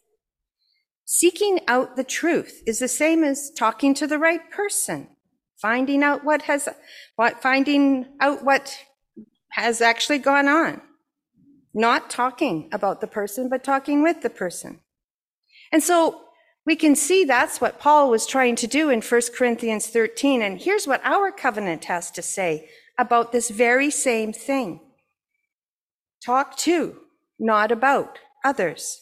[1.04, 5.10] Seeking out the truth is the same as talking to the right person,
[5.62, 6.70] finding out what has,
[7.18, 8.78] what, finding out what
[9.50, 10.80] has actually gone on.
[11.74, 14.80] Not talking about the person, but talking with the person.
[15.70, 16.22] And so
[16.66, 20.42] we can see that's what Paul was trying to do in 1 Corinthians 13.
[20.42, 24.80] And here's what our covenant has to say about this very same thing.
[26.26, 27.00] Talk to,
[27.38, 29.02] not about others.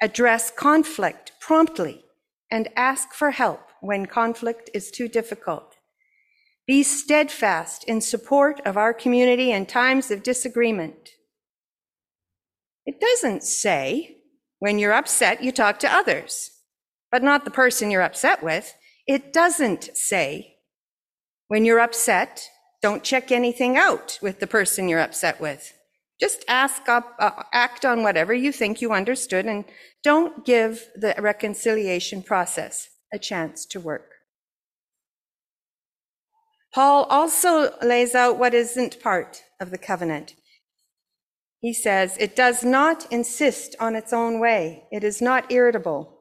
[0.00, 2.04] Address conflict promptly
[2.50, 5.76] and ask for help when conflict is too difficult.
[6.66, 11.10] Be steadfast in support of our community in times of disagreement.
[12.86, 14.18] It doesn't say
[14.60, 16.52] when you're upset, you talk to others
[17.10, 18.74] but not the person you're upset with.
[19.06, 20.56] It doesn't say
[21.48, 22.48] when you're upset,
[22.80, 25.74] don't check anything out with the person you're upset with.
[26.20, 29.64] Just ask up, uh, act on whatever you think you understood and
[30.04, 34.12] don't give the reconciliation process a chance to work.
[36.72, 40.34] Paul also lays out what isn't part of the covenant.
[41.60, 44.84] He says, it does not insist on its own way.
[44.92, 46.19] It is not irritable.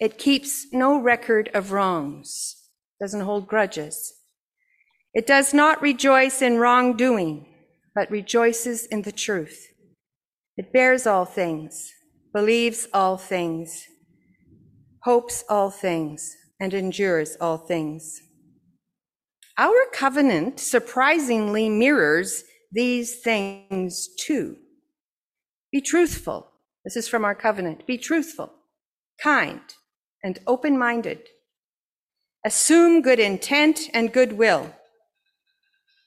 [0.00, 2.56] It keeps no record of wrongs,
[3.00, 4.14] doesn't hold grudges.
[5.12, 7.46] It does not rejoice in wrongdoing,
[7.94, 9.66] but rejoices in the truth.
[10.56, 11.92] It bears all things,
[12.32, 13.86] believes all things,
[15.02, 18.20] hopes all things, and endures all things.
[19.56, 24.56] Our covenant surprisingly mirrors these things too.
[25.72, 26.52] Be truthful.
[26.84, 27.84] This is from our covenant.
[27.86, 28.52] Be truthful,
[29.20, 29.60] kind,
[30.22, 31.20] and open minded.
[32.44, 34.74] Assume good intent and goodwill.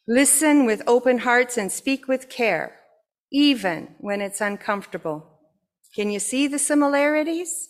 [0.08, 2.80] Listen with open hearts and speak with care,
[3.32, 5.40] even when it's uncomfortable.
[5.96, 7.70] Can you see the similarities?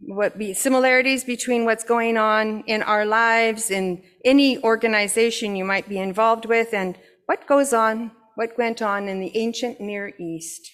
[0.00, 5.88] What be similarities between what's going on in our lives, in any organization you might
[5.88, 10.70] be involved with, and what goes on, what went on in the ancient Near East.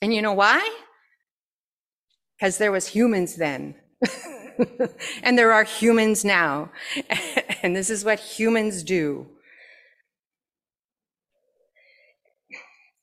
[0.00, 0.68] And you know why?
[2.38, 3.74] Because there was humans then.
[5.22, 6.70] and there are humans now.
[7.62, 9.26] and this is what humans do.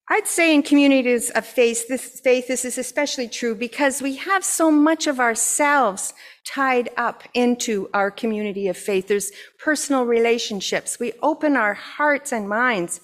[0.08, 4.46] I'd say in communities of faith this, faith, this is especially true because we have
[4.46, 6.14] so much of ourselves
[6.46, 9.08] tied up into our community of faith.
[9.08, 11.00] There's personal relationships.
[11.00, 13.02] We open our hearts and minds.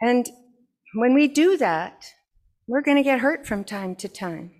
[0.00, 0.28] And
[0.94, 2.04] when we do that,
[2.66, 4.50] we're going to get hurt from time to time.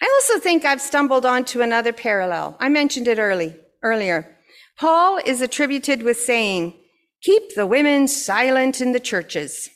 [0.00, 2.56] I also think I've stumbled onto another parallel.
[2.58, 4.36] I mentioned it early, earlier.
[4.78, 6.74] Paul is attributed with saying,
[7.22, 9.68] keep the women silent in the churches.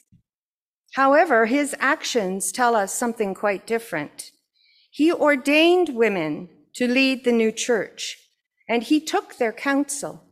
[0.95, 4.31] However, his actions tell us something quite different.
[4.91, 8.17] He ordained women to lead the new church,
[8.69, 10.25] and he took their counsel.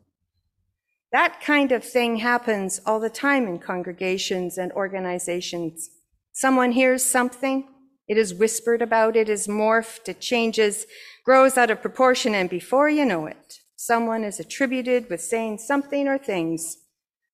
[1.10, 5.90] That kind of thing happens all the time in congregations and organizations.
[6.32, 7.68] Someone hears something,
[8.12, 10.86] it is whispered about, it is morphed, it changes,
[11.24, 16.06] grows out of proportion, and before you know it, someone is attributed with saying something
[16.06, 16.76] or things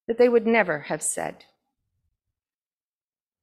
[0.07, 1.45] that they would never have said.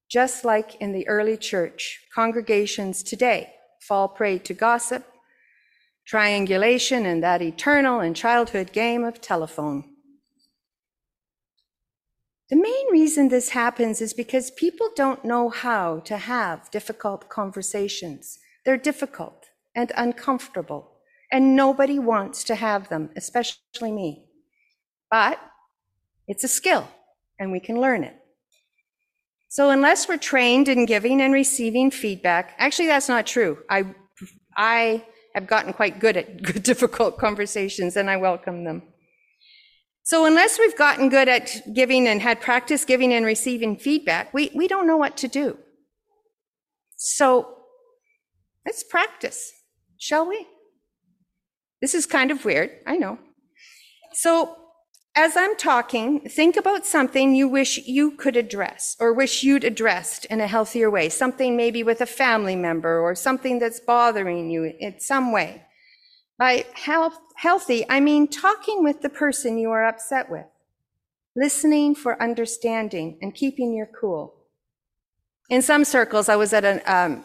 [0.10, 5.06] Just like in the early church, congregations today fall prey to gossip,
[6.08, 9.95] triangulation, and that eternal and childhood game of telephone.
[12.50, 18.38] The main reason this happens is because people don't know how to have difficult conversations.
[18.64, 20.91] They're difficult and uncomfortable,
[21.32, 24.28] and nobody wants to have them, especially me.
[25.10, 25.39] But
[26.28, 26.88] it's a skill,
[27.39, 28.16] and we can learn it.
[29.48, 33.60] So unless we're trained in giving and receiving feedback, actually that's not true.
[33.70, 33.86] I
[34.56, 38.84] I have gotten quite good at good, difficult conversations and I welcome them.
[40.06, 44.51] So unless we've gotten good at giving and had practice giving and receiving feedback, we,
[44.53, 45.58] we don't know what to do.
[46.95, 47.56] So
[48.68, 49.51] let's practice,
[49.97, 50.45] shall we?
[51.82, 53.18] This is kind of weird, I know.
[54.14, 54.56] So
[55.16, 60.26] as I'm talking, think about something you wish you could address or wish you'd addressed
[60.26, 64.72] in a healthier way, something maybe with a family member or something that's bothering you
[64.80, 65.64] in some way.
[66.38, 70.46] By health, healthy, I mean talking with the person you are upset with,
[71.36, 74.36] listening for understanding and keeping your cool.
[75.50, 77.24] In some circles, I was at a, um,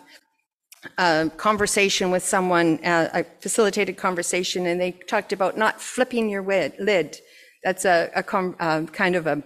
[0.99, 7.21] a conversation with someone, uh, facilitated conversation, and they talked about not flipping your lid
[7.63, 9.43] that's a, a uh, kind of a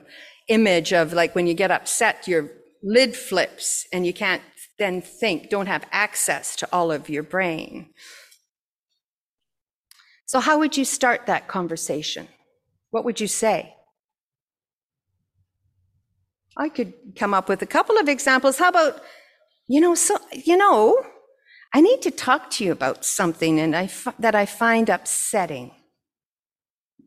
[0.49, 2.51] image of like when you get upset, your
[2.83, 4.43] lid flips and you can't
[4.79, 7.91] then think, don't have access to all of your brain.
[10.35, 12.26] So, how would you start that conversation?
[12.91, 13.72] What would you say?
[16.57, 18.59] I could come up with a couple of examples.
[18.59, 19.01] How about,
[19.68, 21.01] you know, so, you know,
[21.72, 25.70] I need to talk to you about something and I, that I find upsetting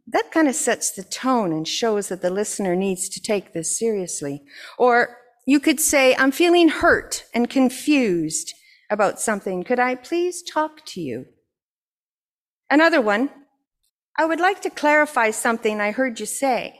[0.07, 3.77] that kind of sets the tone and shows that the listener needs to take this
[3.77, 4.41] seriously.
[4.77, 8.53] Or you could say, I'm feeling hurt and confused
[8.89, 9.65] about something.
[9.65, 11.25] Could I please talk to you?
[12.69, 13.29] Another one,
[14.17, 16.79] I would like to clarify something I heard you say,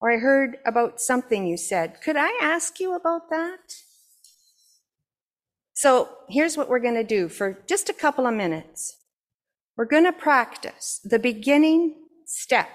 [0.00, 2.00] or I heard about something you said.
[2.02, 3.74] Could I ask you about that?
[5.74, 8.98] So here's what we're going to do for just a couple of minutes.
[9.76, 11.96] We're going to practice the beginning
[12.26, 12.68] step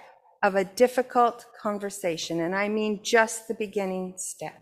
[0.43, 4.61] of a difficult conversation, and I mean just the beginning step.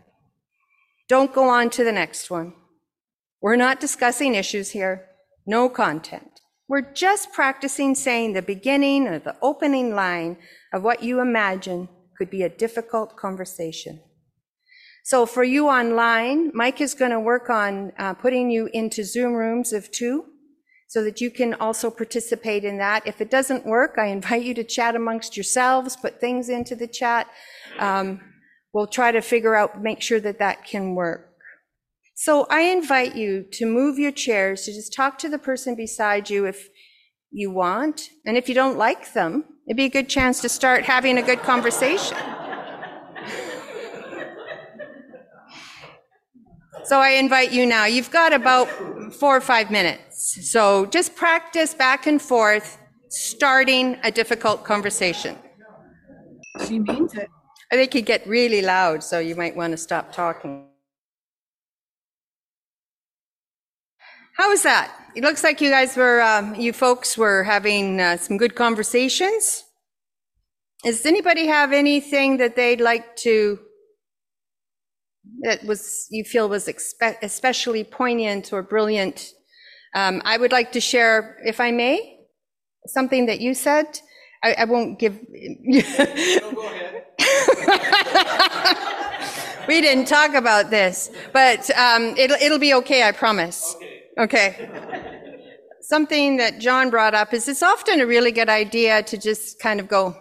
[1.08, 2.52] Don't go on to the next one.
[3.40, 5.06] We're not discussing issues here,
[5.46, 6.35] no content.
[6.68, 10.38] We're just practicing saying the beginning or the opening line
[10.72, 11.88] of what you imagine
[12.18, 14.00] could be a difficult conversation.
[15.04, 19.34] So for you online, Mike is going to work on uh, putting you into Zoom
[19.34, 20.24] rooms of two
[20.88, 23.06] so that you can also participate in that.
[23.06, 26.88] If it doesn't work, I invite you to chat amongst yourselves, put things into the
[26.88, 27.28] chat.
[27.78, 28.20] Um,
[28.72, 31.35] we'll try to figure out, make sure that that can work.
[32.18, 36.30] So I invite you to move your chairs, to just talk to the person beside
[36.30, 36.70] you if
[37.30, 38.08] you want.
[38.24, 41.22] And if you don't like them, it'd be a good chance to start having a
[41.22, 42.16] good conversation.
[46.84, 47.84] So I invite you now.
[47.84, 48.66] You've got about
[49.20, 50.50] four or five minutes.
[50.50, 52.78] So just practice back and forth,
[53.10, 55.36] starting a difficult conversation.
[56.66, 57.28] She means it.
[57.70, 60.66] I think you get really loud, so you might want to stop talking.
[64.36, 64.92] How was that?
[65.14, 69.64] It looks like you guys were, um, you folks were having uh, some good conversations.
[70.84, 73.58] Does anybody have anything that they'd like to
[75.42, 79.32] that was you feel was expe- especially poignant or brilliant.
[79.94, 82.18] Um, I would like to share, if I may,
[82.86, 84.00] something that you said.
[84.42, 85.18] I, I won't give.
[85.30, 87.04] no, go ahead.
[89.68, 93.74] we didn't talk about this, but um, it'll, it'll be okay, I promise.
[93.76, 93.85] Okay.
[94.18, 94.70] Okay.
[95.82, 99.80] Something that John brought up is it's often a really good idea to just kind
[99.80, 100.16] of go,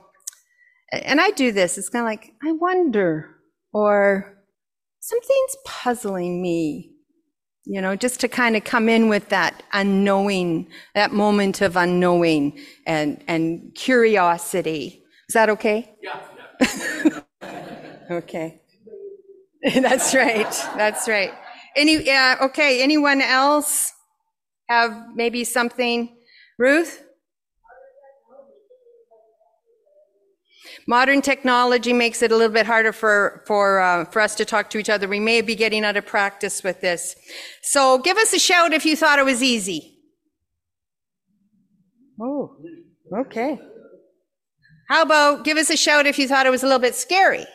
[0.92, 3.36] and I do this, it's kind of like, I wonder,
[3.74, 4.38] or
[5.00, 6.92] something's puzzling me.
[7.68, 12.60] You know, just to kind of come in with that unknowing, that moment of unknowing
[12.86, 15.04] and, and curiosity.
[15.30, 15.92] Is that okay?
[16.04, 16.22] Yeah.
[16.62, 17.22] yeah.
[18.12, 18.62] okay.
[19.76, 20.52] That's right.
[20.78, 21.34] That's right.
[21.76, 22.82] Any, uh, okay.
[22.82, 23.94] Anyone else
[24.70, 26.16] have maybe something?
[26.58, 27.02] Ruth?
[30.88, 34.70] Modern technology makes it a little bit harder for, for, uh, for us to talk
[34.70, 35.08] to each other.
[35.08, 37.16] We may be getting out of practice with this.
[37.64, 39.98] So give us a shout if you thought it was easy.
[42.22, 42.56] Oh,
[43.22, 43.60] okay.
[44.88, 47.48] How about give us a shout if you thought it was a little bit scary?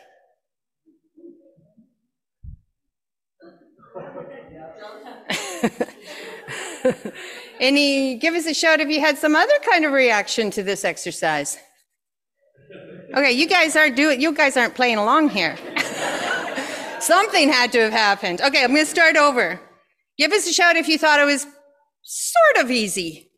[7.59, 10.83] Any, give us a shout if you had some other kind of reaction to this
[10.83, 11.57] exercise.
[13.15, 15.55] Okay, you guys aren't doing, you guys aren't playing along here.
[16.99, 18.41] Something had to have happened.
[18.41, 19.59] Okay, I'm going to start over.
[20.17, 21.45] Give us a shout if you thought it was
[22.03, 23.29] sort of easy.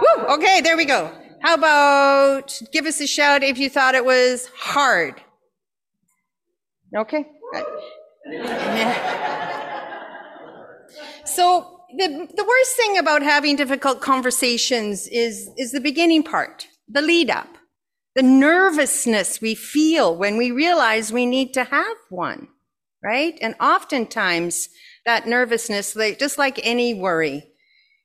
[0.00, 1.10] Woo, okay, there we go.
[1.40, 5.20] How about give us a shout if you thought it was hard?
[6.96, 7.24] Okay.
[11.30, 17.02] So the, the worst thing about having difficult conversations is, is the beginning part, the
[17.02, 17.48] lead up,
[18.16, 22.48] the nervousness we feel when we realize we need to have one,
[23.04, 23.38] right?
[23.40, 24.70] And oftentimes
[25.06, 27.44] that nervousness, just like any worry,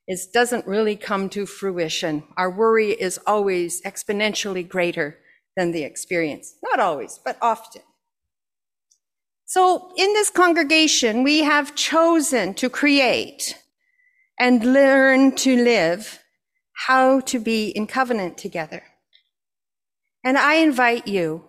[0.07, 2.23] is doesn't really come to fruition.
[2.37, 5.17] Our worry is always exponentially greater
[5.57, 6.53] than the experience.
[6.63, 7.81] Not always, but often.
[9.45, 13.57] So in this congregation, we have chosen to create
[14.39, 16.19] and learn to live
[16.87, 18.83] how to be in covenant together.
[20.23, 21.45] And I invite you,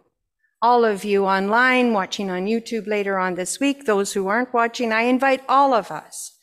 [0.60, 4.92] all of you online, watching on YouTube later on this week, those who aren't watching,
[4.92, 6.36] I invite all of us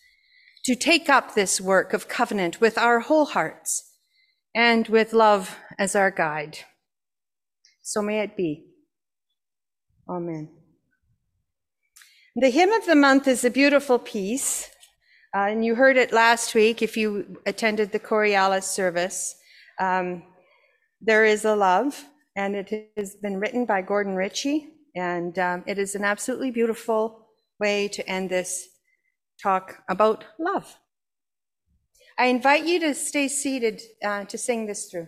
[0.66, 3.91] to take up this work of covenant with our whole hearts
[4.56, 6.60] and with love as our guide.
[7.82, 8.66] So may it be.
[10.10, 10.62] Amen.
[12.36, 14.68] The hymn of the month is a beautiful piece,
[15.36, 19.36] uh, and you heard it last week if you attended the Coriolis service.
[19.80, 20.24] Um,
[21.00, 22.04] there is a love,
[22.36, 27.28] and it has been written by Gordon Ritchie, and um, it is an absolutely beautiful
[27.60, 28.68] way to end this
[29.40, 30.80] talk about love.
[32.18, 35.08] I invite you to stay seated uh, to sing this through.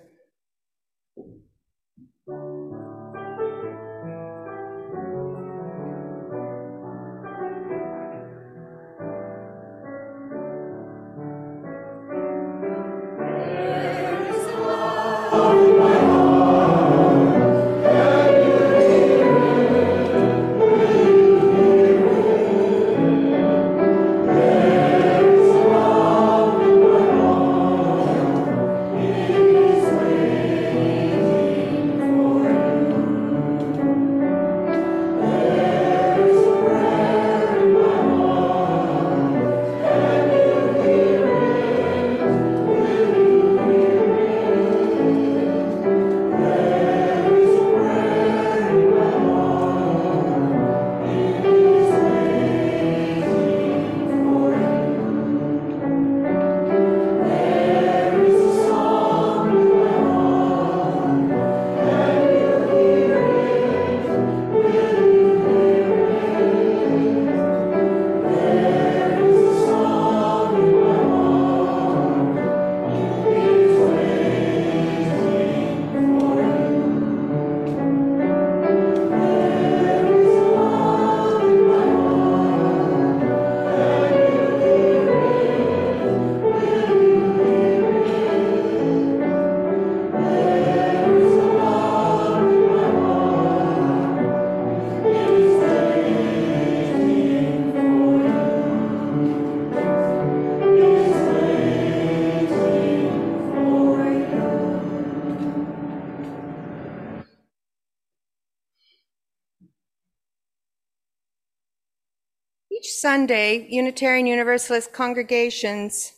[113.00, 116.14] Sunday, Unitarian Universalist congregations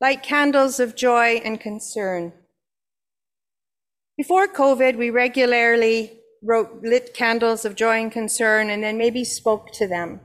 [0.00, 2.32] light candles of joy and concern.
[4.16, 9.72] Before COVID, we regularly wrote lit candles of joy and concern and then maybe spoke
[9.72, 10.20] to them.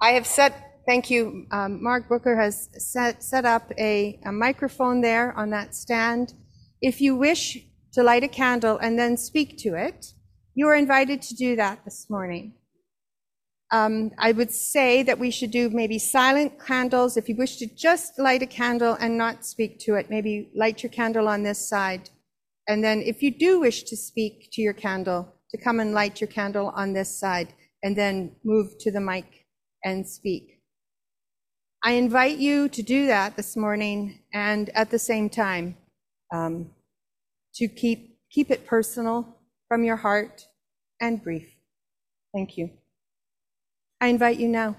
[0.00, 5.00] I have set, thank you, um, Mark Booker has set, set up a, a microphone
[5.00, 6.34] there on that stand.
[6.80, 7.58] If you wish
[7.92, 10.06] to light a candle and then speak to it,
[10.54, 12.54] you are invited to do that this morning.
[13.72, 17.16] Um, I would say that we should do maybe silent candles.
[17.16, 20.82] If you wish to just light a candle and not speak to it, maybe light
[20.82, 22.10] your candle on this side.
[22.66, 26.20] And then if you do wish to speak to your candle, to come and light
[26.20, 27.52] your candle on this side
[27.82, 29.46] and then move to the mic
[29.84, 30.60] and speak.
[31.82, 35.76] I invite you to do that this morning and at the same time
[36.32, 36.70] um,
[37.54, 39.36] to keep, keep it personal
[39.68, 40.46] from your heart
[41.00, 41.48] and brief.
[42.34, 42.70] Thank you.
[44.02, 44.76] I invite you now.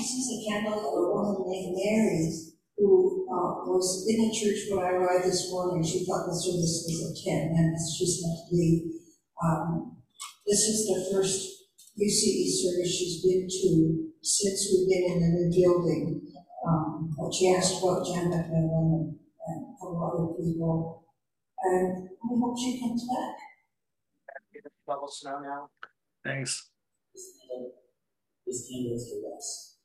[0.00, 2.32] This is a candle of a woman named Mary
[2.78, 5.84] who uh, was in the church when I arrived this morning.
[5.84, 8.96] She thought the service was at 10, and she's said, to be.
[9.44, 9.98] Um,
[10.46, 11.68] this is the first
[12.00, 16.32] UCE service she's been to since we've been in the new building.
[16.66, 19.16] Um, but she asked about Janet and
[19.46, 20.99] a couple other people
[21.62, 23.36] and we hope she comes back.
[24.86, 25.70] Levels now now.
[26.24, 26.70] Thanks.
[27.14, 29.78] This candle is the best.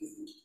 [0.00, 0.35] I'm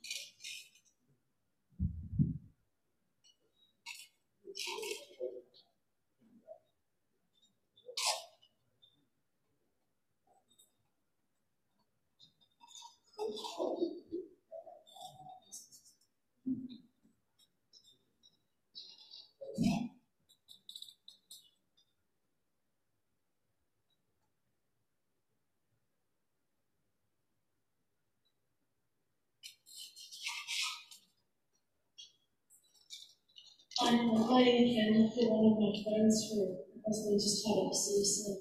[34.19, 38.37] lighting a candle for one of my friends who husband just had a suicide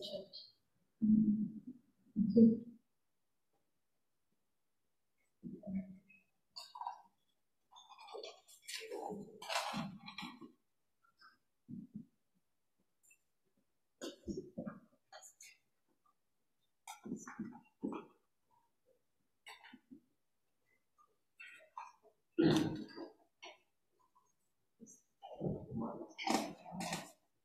[22.39, 22.80] attempt.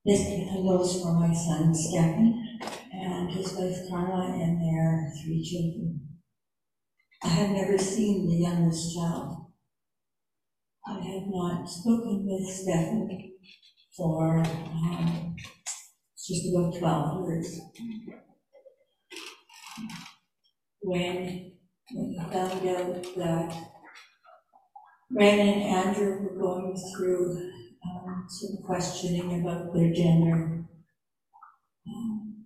[0.06, 2.60] This is for my son Stephen
[2.94, 6.00] and his wife Carla and their three children.
[7.24, 9.48] I have never seen the youngest child.
[10.86, 13.34] I have not spoken with Stephen
[13.98, 15.36] for um,
[16.24, 17.62] just about 12 years.
[20.84, 21.52] When,
[21.92, 23.72] when I found out that
[25.10, 30.66] Brandon and Andrew were going through um, some questioning about their gender.
[31.88, 32.46] Um,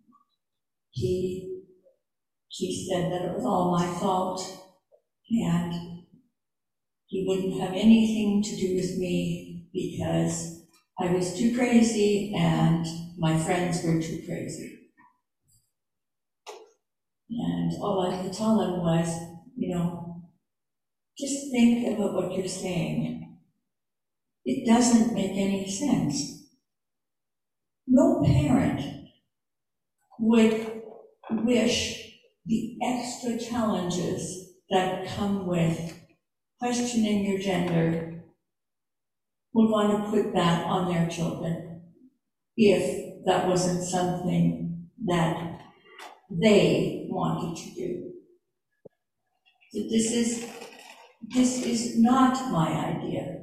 [0.91, 1.61] he,
[2.49, 4.41] he said that it was all my fault
[5.29, 5.73] and
[7.07, 10.61] he wouldn't have anything to do with me because
[10.99, 12.85] I was too crazy and
[13.17, 14.79] my friends were too crazy.
[17.29, 19.07] And all I could tell him was,
[19.55, 20.23] you know,
[21.17, 23.28] just think about what you're saying.
[24.51, 26.47] It doesn't make any sense.
[27.85, 28.81] No parent
[30.17, 30.81] would
[31.29, 32.15] wish
[32.47, 35.93] the extra challenges that come with
[36.57, 38.23] questioning your gender
[39.53, 41.83] would want to put that on their children
[42.57, 45.61] if that wasn't something that
[46.31, 48.13] they wanted to do.
[49.73, 50.49] So this is,
[51.35, 53.38] this is not my idea.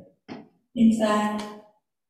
[0.76, 1.42] In fact,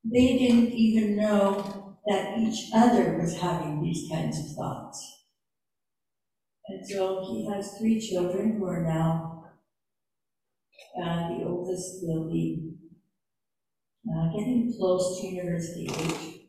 [0.05, 5.25] they didn't even know that each other was having these kinds of thoughts.
[6.69, 9.45] And so he has three children who are now,
[11.01, 12.73] uh, the oldest will be
[14.09, 16.41] uh, getting close to university age.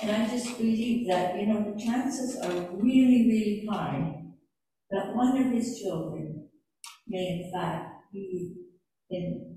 [0.00, 4.22] And I just believe that, you know, the chances are really, really high
[4.90, 6.48] that one of his children
[7.08, 8.54] may in fact be
[9.10, 9.51] in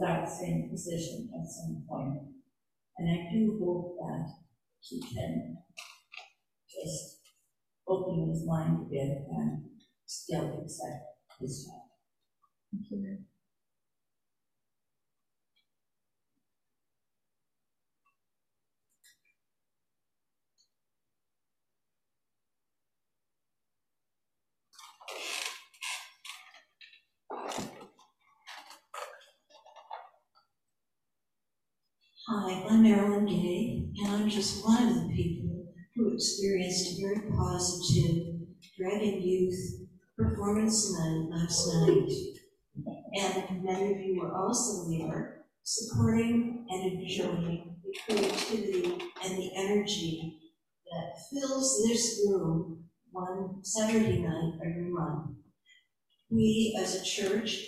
[0.00, 2.18] that same position at some point.
[2.98, 4.28] And I do hope that
[4.80, 5.56] he can
[6.68, 7.20] just
[7.88, 9.64] open his mind a bit and
[10.06, 11.04] still accept
[11.40, 13.22] his child.
[32.28, 35.66] Hi, I'm Marilyn Gay, and I'm just one of the people
[35.96, 38.34] who experienced a very positive
[38.78, 42.12] Dragon Youth performance night last night.
[43.14, 50.38] And many of you were also there, supporting and enjoying the creativity and the energy
[50.92, 55.32] that fills this room one Saturday night every month.
[56.30, 57.66] We, as a church,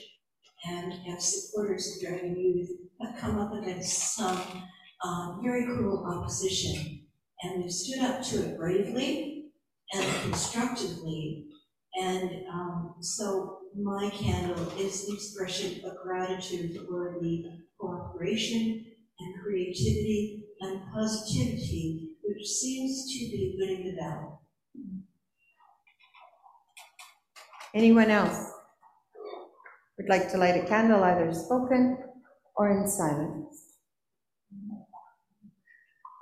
[0.64, 2.70] and as supporters of Dragon Youth,
[3.00, 4.40] have come up against some
[5.04, 7.06] uh, very cruel opposition.
[7.42, 9.46] And we've stood up to it bravely
[9.92, 11.46] and constructively.
[12.00, 17.44] And um, so my candle is an expression of gratitude for the
[17.78, 18.84] cooperation
[19.18, 24.42] and creativity and positivity which which seems to be winning the battle.
[27.74, 28.52] Anyone else
[29.96, 31.96] would like to light a candle, either spoken
[32.56, 33.64] or in silence?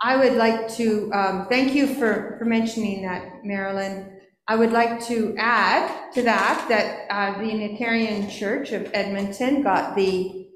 [0.02, 4.20] I would like to, um, thank you for, for mentioning that, Marilyn.
[4.48, 9.94] I would like to add to that, that uh, the Unitarian Church of Edmonton got
[9.94, 10.48] the,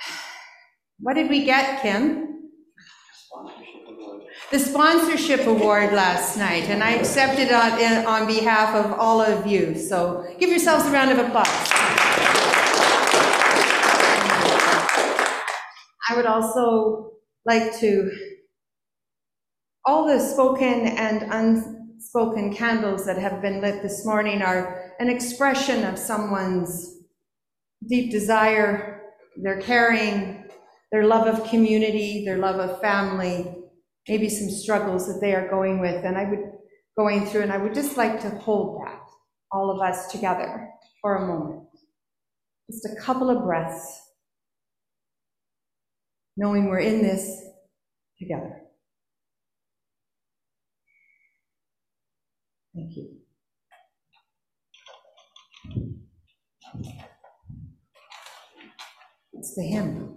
[0.98, 2.24] what did we get, Kim?
[4.50, 9.46] The sponsorship award last night, and I accepted it on, on behalf of all of
[9.46, 9.74] you.
[9.76, 11.73] So give yourselves a round of applause.
[16.14, 17.10] I would also
[17.44, 18.08] like to,
[19.84, 25.82] all the spoken and unspoken candles that have been lit this morning are an expression
[25.82, 26.98] of someone's
[27.88, 29.02] deep desire,
[29.42, 30.44] their caring,
[30.92, 33.52] their love of community, their love of family,
[34.08, 36.44] maybe some struggles that they are going with, and I would,
[36.96, 39.00] going through, and I would just like to hold that,
[39.50, 40.70] all of us together,
[41.02, 41.66] for a moment.
[42.70, 44.03] Just a couple of breaths,
[46.36, 47.42] knowing we're in this
[48.18, 48.60] together.
[52.74, 53.20] Thank you.
[59.32, 60.16] It's the hymn.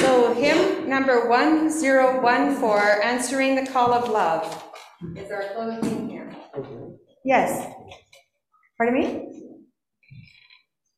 [0.00, 4.64] So hymn number 1014, Answering the Call of Love,
[5.14, 6.34] is our closing here.
[7.24, 7.72] Yes.
[8.78, 9.52] Pardon me?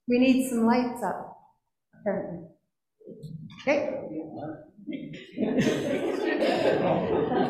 [0.09, 1.38] We need some lights up.
[3.63, 3.95] Okay.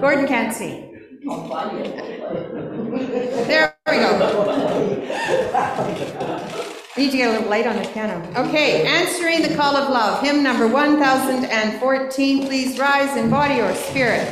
[0.00, 0.84] Gordon can't see.
[3.46, 4.12] There we go.
[6.96, 8.20] Need to get a little light on the piano.
[8.36, 12.46] Okay, answering the call of love, hymn number 1014.
[12.46, 14.28] Please rise in body or spirit.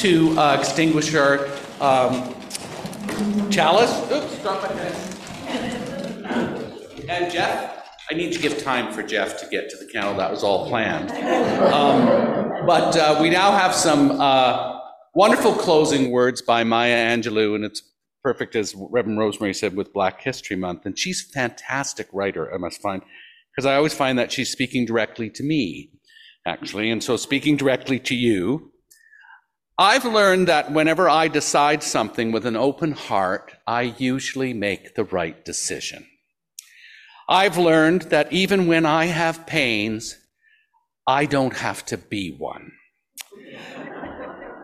[0.00, 1.46] To uh, extinguish our
[1.82, 2.34] um,
[3.50, 3.92] chalice.
[4.10, 5.10] Oops, my pen.
[7.06, 10.14] And Jeff, I need to give time for Jeff to get to the candle.
[10.14, 11.10] That was all planned.
[11.10, 14.80] Um, but uh, we now have some uh,
[15.14, 17.82] wonderful closing words by Maya Angelou, and it's
[18.22, 20.86] perfect, as Reverend Rosemary said, with Black History Month.
[20.86, 23.02] And she's a fantastic writer, I must find,
[23.52, 25.90] because I always find that she's speaking directly to me,
[26.46, 26.90] actually.
[26.90, 28.72] And so, speaking directly to you,
[29.80, 35.04] I've learned that whenever I decide something with an open heart, I usually make the
[35.04, 36.06] right decision.
[37.30, 40.18] I've learned that even when I have pains,
[41.06, 42.72] I don't have to be one.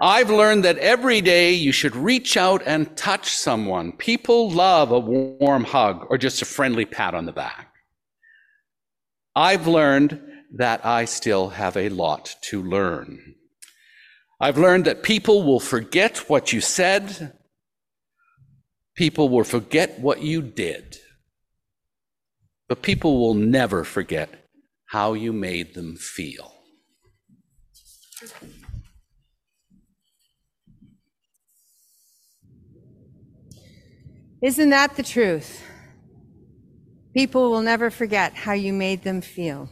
[0.02, 3.92] I've learned that every day you should reach out and touch someone.
[3.92, 7.72] People love a warm hug or just a friendly pat on the back.
[9.34, 10.20] I've learned
[10.56, 13.36] that I still have a lot to learn.
[14.38, 17.32] I've learned that people will forget what you said.
[18.94, 20.98] People will forget what you did.
[22.68, 24.28] But people will never forget
[24.86, 26.52] how you made them feel.
[34.42, 35.62] Isn't that the truth?
[37.14, 39.70] People will never forget how you made them feel.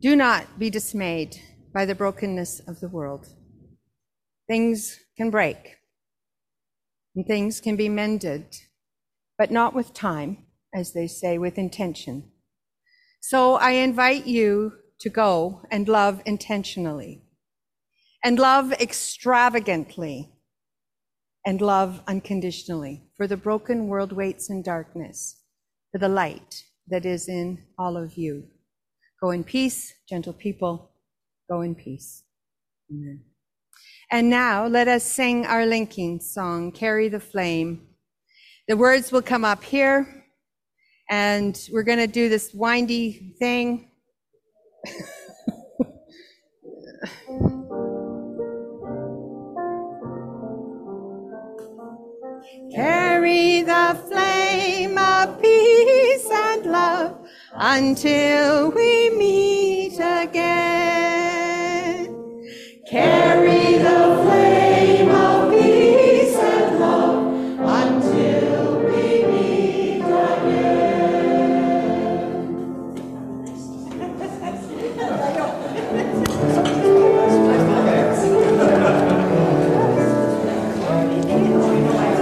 [0.00, 1.40] Do not be dismayed
[1.72, 3.28] by the brokenness of the world.
[4.46, 5.76] Things can break
[7.14, 8.56] and things can be mended,
[9.36, 12.30] but not with time, as they say, with intention.
[13.20, 17.22] So I invite you to go and love intentionally
[18.24, 20.32] and love extravagantly
[21.44, 23.04] and love unconditionally.
[23.16, 25.42] For the broken world waits in darkness,
[25.92, 28.44] for the light that is in all of you.
[29.20, 30.92] Go in peace, gentle people.
[31.48, 32.24] Go in peace.
[32.90, 33.22] Amen.
[34.10, 37.86] And now let us sing our linking song, Carry the Flame.
[38.66, 40.24] The words will come up here,
[41.08, 43.90] and we're going to do this windy thing.
[52.74, 57.16] Carry the flame of peace and love
[57.54, 61.07] until we meet again.
[62.90, 64.67] Carry the flame.